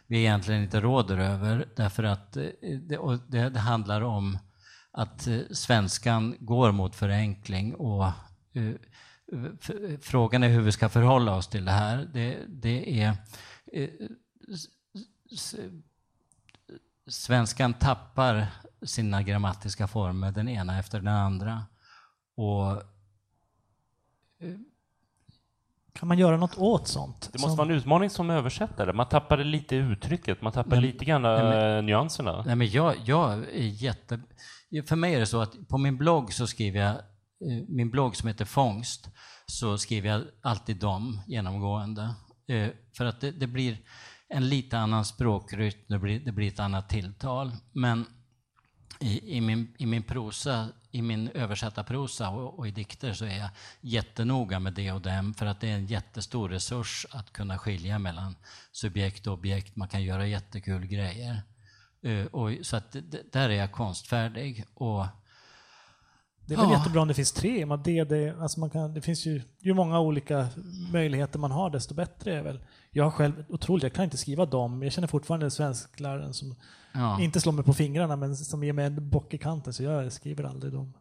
[0.06, 1.68] vi egentligen inte råder över.
[1.76, 2.98] Därför att eh, det,
[3.28, 4.38] det, det handlar om
[4.90, 8.12] att eh, svenskan går mot förenkling och
[8.56, 8.74] uh,
[10.00, 12.10] frågan är hur vi ska förhålla oss till det här.
[12.12, 13.16] Det, det är
[13.76, 13.88] uh,
[17.06, 18.46] Svenskan tappar
[18.82, 21.64] sina grammatiska former, den ena efter den andra.
[22.34, 22.82] Och
[25.98, 27.28] kan man göra något åt sånt?
[27.32, 27.56] Det måste som...
[27.56, 28.92] vara en utmaning som översättare.
[28.92, 32.42] Man tappar lite uttrycket, man tappar men, lite grann nej, men, eh, nyanserna.
[32.46, 34.20] Nej, men jag, jag är jätte...
[34.88, 38.16] För mig är det så att på min blogg så skriver jag, eh, min blogg
[38.16, 39.08] som heter Fångst,
[39.46, 42.14] så skriver jag alltid dem genomgående.
[42.48, 43.78] Eh, för att det, det blir
[44.28, 47.52] en lite annan språkrytm, det blir, det blir ett annat tilltal.
[47.72, 48.06] Men
[49.00, 53.24] i, i, min, i min prosa i min översatta prosa och, och, i dikter så
[53.24, 53.48] är jag
[53.80, 57.98] jättenoga med det och dem för att det är en jättestor resurs att kunna skilja
[57.98, 58.36] mellan
[58.72, 59.76] subjekt och objekt.
[59.76, 61.42] Man kan göra jättekul grejer.
[62.06, 62.96] Uh, och, så att
[63.32, 64.64] där är jag konstfärdig.
[64.74, 65.06] Och,
[66.46, 66.78] det är väl ja.
[66.78, 67.66] jättebra om det finns tre.
[67.66, 70.48] Man det, det, alltså man kan, det finns ju, ju många olika
[70.92, 72.60] möjligheter man har, desto bättre är väl.
[72.96, 74.82] Jag har själv otroligt, jag kan inte skriva dem.
[74.82, 76.54] Jag känner fortfarande svenskläraren som
[76.94, 77.20] Ja.
[77.20, 80.12] Inte slå mig på fingrarna, men som ger mig en bock i kanten, så jag
[80.12, 80.94] skriver aldrig dem.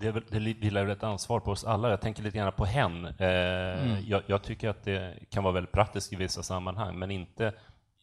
[0.00, 1.90] Det, det vilar ett ansvar på oss alla.
[1.90, 3.04] Jag tänker lite grann på hen.
[3.04, 4.04] Eh, mm.
[4.06, 7.52] jag, jag, tycker att det kan vara väldigt praktiskt i vissa sammanhang, men inte...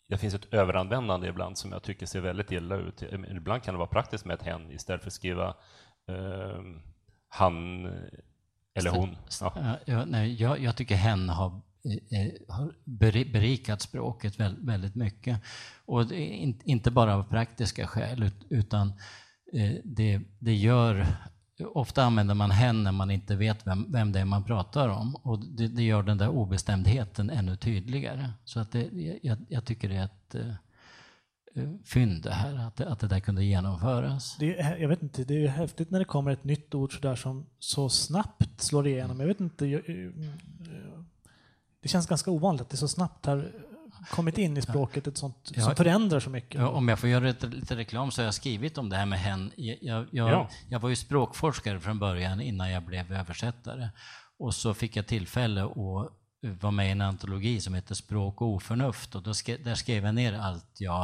[0.10, 3.04] Det finns ett överanvändande ibland som jag tycker ser väldigt illa ut.
[3.30, 5.48] Ibland kan det vara praktiskt med ett hen istället för att skriva
[6.08, 6.62] eh,
[7.30, 7.86] han
[8.74, 9.18] eller hon.
[9.42, 9.54] Ja.
[9.86, 11.67] Ja, nej, jag, jag tycker hen har Eh, eh,
[12.48, 12.74] har
[13.32, 15.42] berikat språket väldigt mycket.
[15.86, 16.12] Och
[16.64, 18.88] inte bara av praktiska skäl, utan
[19.54, 21.08] eh, det, det gör
[21.66, 25.16] Ofta använder man hen när man inte vet vem, vem det är man pratar om
[25.16, 28.30] och det, det gör den där obestämdheten ännu tydligare.
[28.46, 28.90] Så att det,
[29.24, 30.50] jag, jag tycker det är ett eh,
[31.56, 34.38] eh, fynd det här, att det, att det där kunde genomföras.
[34.40, 37.16] Det är, jag vet inte, det är häftigt när det kommer ett nytt ord sådär
[37.16, 39.20] som så snabbt slår igenom.
[39.20, 39.84] Jag vet inte, jag,
[41.88, 43.52] det känns ganska ovanligt att det så snabbt har
[44.10, 46.62] kommit in i språket, ett sånt som förändrar så mycket.
[46.62, 49.06] Ja, om jag får göra lite, lite, reklam så har jag skrivit om det här
[49.06, 49.52] med hen.
[49.56, 50.50] Jag, jag, ja.
[50.70, 53.90] jag, var ju språkforskare från början innan jag blev översättare.
[54.40, 56.12] Och så fick jag tillfälle att
[56.62, 60.06] vara med i en antologi som heter Språk och oförnuft och då skrev, där skrev
[60.06, 61.02] jag ner allt jag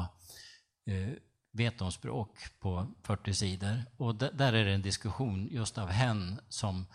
[0.90, 1.14] eh,
[1.54, 2.30] vet om språk
[2.60, 3.84] på 40 sidor.
[3.98, 6.86] Och där är det en diskussion just av hen som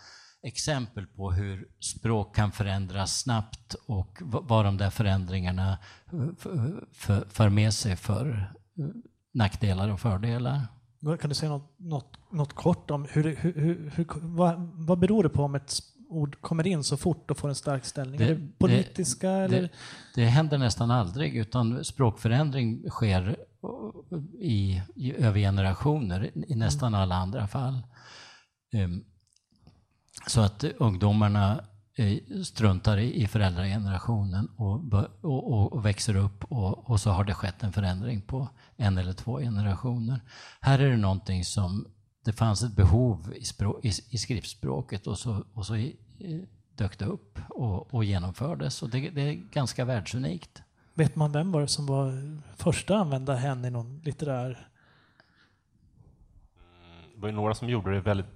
[0.42, 5.78] exempel på hur språk kan förändras snabbt och vad de där förändringarna
[7.28, 8.84] för med sig för eh,
[9.34, 10.66] nackdelar och fördelar.
[11.20, 15.28] Kan du säga något, något, något kort om hur, hur, hur, vad, vad beror det
[15.28, 15.72] på om ett
[16.08, 18.18] ord kommer in så fort och får en stark ställning?
[18.18, 19.30] Det, det politiska?
[19.30, 19.62] Det, eller?
[19.62, 19.70] Det,
[20.14, 23.36] det händer nästan aldrig, utan språkförändring sker
[24.40, 27.82] i, i över generationer i nästan alla andra fall.
[28.74, 29.04] Um,
[30.26, 31.60] så att ungdomarna
[31.94, 37.62] eh, struntar i föräldragenerationen och, och, och växer upp och, och, så har det skett
[37.62, 40.20] en förändring på en eller två generationer.
[40.60, 41.86] Här är det någonting som
[42.24, 45.92] det fanns ett behov i, språk, i, i skriftspråket och så, och så eh,
[46.74, 48.82] dök det upp och, och genomfördes.
[48.82, 50.62] Och det, det, är ganska världsunikt.
[50.94, 54.67] Vet man vem var det som var första att använda hen i någon litterär
[57.18, 58.26] det var några som gjorde det väldigt,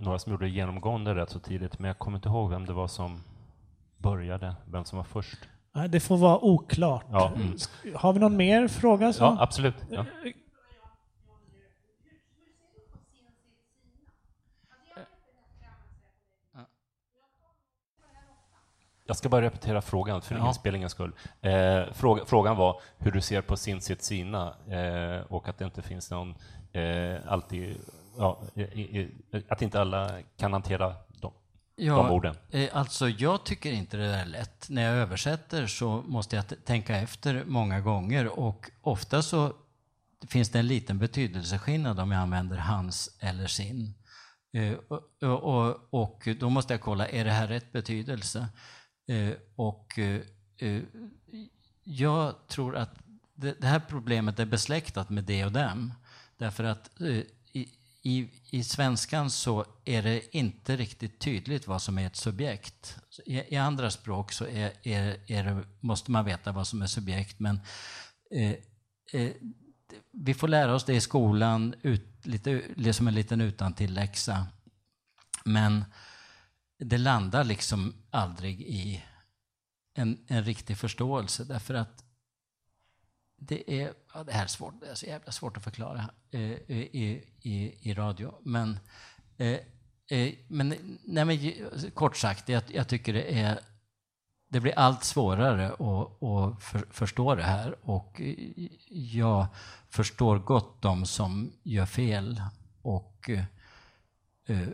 [0.00, 2.72] några som gjorde det genomgående rätt så tidigt, men jag kommer inte ihåg vem det
[2.72, 3.20] var som
[3.98, 5.38] började, vem som var först.
[5.88, 7.04] Det får vara oklart.
[7.10, 7.32] Ja.
[7.36, 7.56] Mm.
[7.94, 9.12] Har vi någon mer fråga?
[9.12, 9.24] Som...
[9.24, 9.74] Ja, absolut.
[9.90, 10.04] Ja.
[19.06, 20.48] Jag ska bara repetera frågan för ja.
[20.48, 21.12] inspelningens skull.
[21.40, 25.64] Eh, fråga, frågan var hur du ser på sin sitt sina eh, och att det
[25.64, 26.34] inte finns någon
[26.72, 27.76] eh, alltid
[28.18, 28.42] ja,
[29.48, 31.32] att inte alla kan hantera dem,
[31.76, 32.36] ja, de orden?
[32.50, 34.66] Eh, alltså, jag tycker inte det är lätt.
[34.68, 39.52] När jag översätter så måste jag tänka efter många gånger och ofta så
[40.28, 43.94] finns det en liten betydelseskillnad om jag använder hans eller sin.
[44.52, 48.48] Eh, och, och, och då måste jag kolla, är det här rätt betydelse?
[49.08, 49.98] Eh, och
[51.84, 52.94] jag tror att
[53.34, 55.94] det här problemet är besläktat med det och dem.
[56.36, 56.90] Därför att
[58.06, 62.96] i, i svenskan så är det inte riktigt tydligt vad som är ett subjekt.
[63.24, 66.86] I, i andra språk så är, är, är det, måste man veta vad som är
[66.86, 67.60] subjekt, men
[68.30, 68.54] eh,
[69.12, 69.32] eh,
[70.12, 74.46] vi får lära oss det i skolan, ut, lite, som en liten utantilläxa.
[75.44, 75.84] Men
[76.78, 79.04] det landar liksom aldrig i
[79.94, 82.04] en, en riktig förståelse, därför att
[83.36, 86.40] det är, ja, det här är svårt, det är så jävla svårt att förklara eh,
[86.40, 88.34] i, i, i radio.
[88.42, 88.78] Men,
[89.36, 89.58] eh,
[90.10, 91.52] eh, men, nej, men
[91.94, 93.60] kort sagt, jag, jag tycker det är
[94.48, 98.34] det blir allt svårare att, att för, förstå det här och eh,
[98.88, 99.46] jag
[99.88, 102.42] förstår gott de som gör fel
[102.82, 103.44] och eh,
[104.46, 104.68] eh,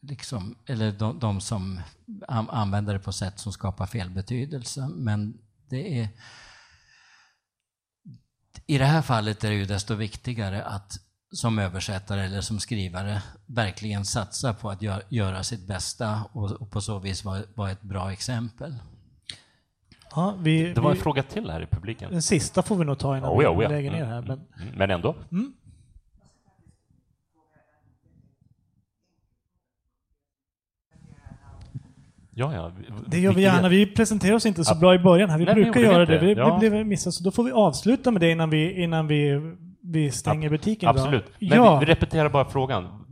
[0.00, 1.80] liksom, eller de, de, som
[2.28, 4.88] använder det på sätt som skapar fel betydelse.
[4.88, 6.08] Men det är
[8.66, 10.92] i det här fallet är det ju desto viktigare att
[11.30, 16.70] som översättare eller som skrivare verkligen satsa på att gör, göra sitt bästa och, och
[16.70, 18.74] på så vis vara, vara ett bra exempel.
[20.14, 22.10] Ja, vi, det var en vi, fråga till här i publiken.
[22.10, 23.68] Den sista får vi nog ta innan oh, ja, oh ja.
[23.68, 24.22] vi lägger ner här.
[24.22, 25.16] Men, mm, men ändå.
[25.32, 25.52] Mm.
[32.36, 32.72] Ja, ja.
[33.06, 33.68] Det gör vi gärna.
[33.68, 35.38] Vi presenterar oss inte så bra i början här.
[35.38, 36.18] Vi Nej, brukar göra det.
[36.18, 36.58] Vi, ja.
[36.60, 39.40] vi blev missade, så då får vi avsluta med det innan vi, innan vi,
[39.86, 40.88] vi stänger butiken.
[40.88, 41.24] Absolut.
[41.38, 41.78] Men ja.
[41.78, 43.04] vi, vi, repeterar bara frågan.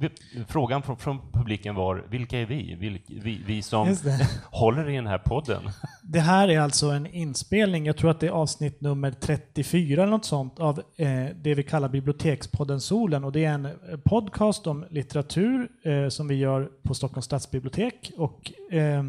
[0.48, 2.74] Frågan från, från, publiken var, vilka är vi?
[2.74, 3.96] Vilk, vi, vi som
[4.50, 5.62] håller i den här podden.
[6.02, 10.10] Det här är alltså en inspelning, jag tror att det är avsnitt nummer 34 eller
[10.10, 13.24] något sånt, av eh, det vi kallar Bibliotekspodden Solen.
[13.24, 13.72] Och det är en eh,
[14.04, 18.12] podcast om litteratur eh, som vi gör på Stockholms stadsbibliotek.
[18.16, 19.04] Och, eh,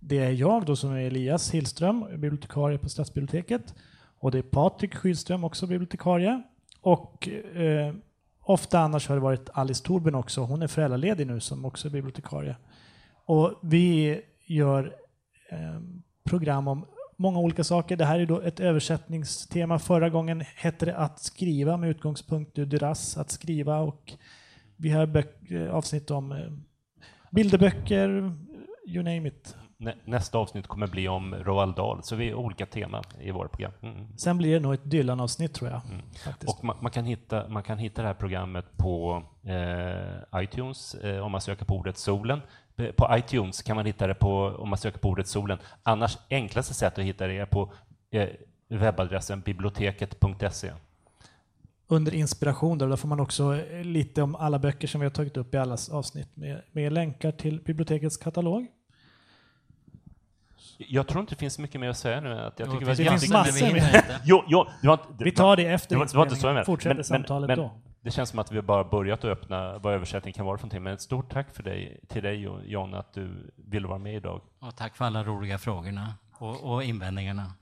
[0.00, 3.74] det är jag då som är Elias Hillström, bibliotekarie på Stadsbiblioteket.
[4.18, 6.42] Och det är Patrik Skydström, också bibliotekarie.
[6.84, 7.94] Och eh,
[8.46, 10.40] Ofta annars har det varit Alice Torben också.
[10.40, 12.56] Hon är föräldraledig nu som också är bibliotekarie.
[13.24, 14.94] Och vi gör
[15.50, 15.80] eh,
[16.24, 17.96] program om många olika saker.
[17.96, 19.78] Det här är då ett översättningstema.
[19.78, 24.12] Förra gången hette det att skriva med utgångspunkt ur Duras, att skriva och
[24.76, 26.52] vi har eh, avsnitt om eh,
[27.30, 28.08] bilderböcker,
[28.86, 29.56] you name it.
[29.76, 33.48] Nä, nästa avsnitt kommer bli om Roald Dahl, så vi har olika teman i våra
[33.48, 33.72] program.
[33.82, 34.06] Mm.
[34.16, 35.80] Sen blir det nog ett Dylan-avsnitt tror jag.
[36.24, 36.52] Faktiskt.
[36.52, 41.24] Och man, man, kan hitta, man kan hitta det här programmet på eh, iTunes eh,
[41.24, 42.40] om man söker på ordet solen.
[42.96, 45.58] På iTunes kan man hitta det på, om man söker på ordet solen.
[45.82, 47.72] Annars enklaste sätt att hitta det är på
[48.10, 48.28] eh,
[48.68, 50.72] webbadressen biblioteket.se.
[51.86, 55.10] Under inspiration där, då får man också eh, lite om alla böcker som vi har
[55.10, 58.66] tagit upp i alla avsnitt med, med länkar till bibliotekets katalog.
[60.78, 62.32] Jag tror inte det finns mycket mer att säga nu.
[62.40, 64.20] Att jag Jo, tycker det har- finns massor inte.
[64.24, 66.46] Jo, jo, det var inte, Vi tar det efter det var, det var inte så
[66.46, 66.64] jag menade.
[66.66, 67.70] Fortsätter Men- samtalet men, då.
[68.00, 70.82] Det känns som att vi bara börjat att öppna vad översättning kan vara för någonting.
[70.82, 74.14] Men ett stort tack för dig, till dig och John att du ville vara med
[74.14, 74.40] idag.
[74.60, 77.52] Och tack för alla roliga frågorna och, och invändningarna.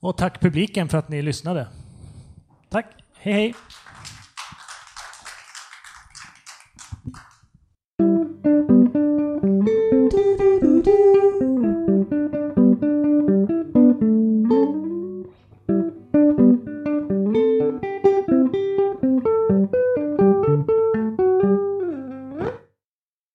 [0.00, 1.66] Och tack publiken för att ni lyssnade.
[2.68, 2.86] Tack,
[3.18, 3.54] hej hej!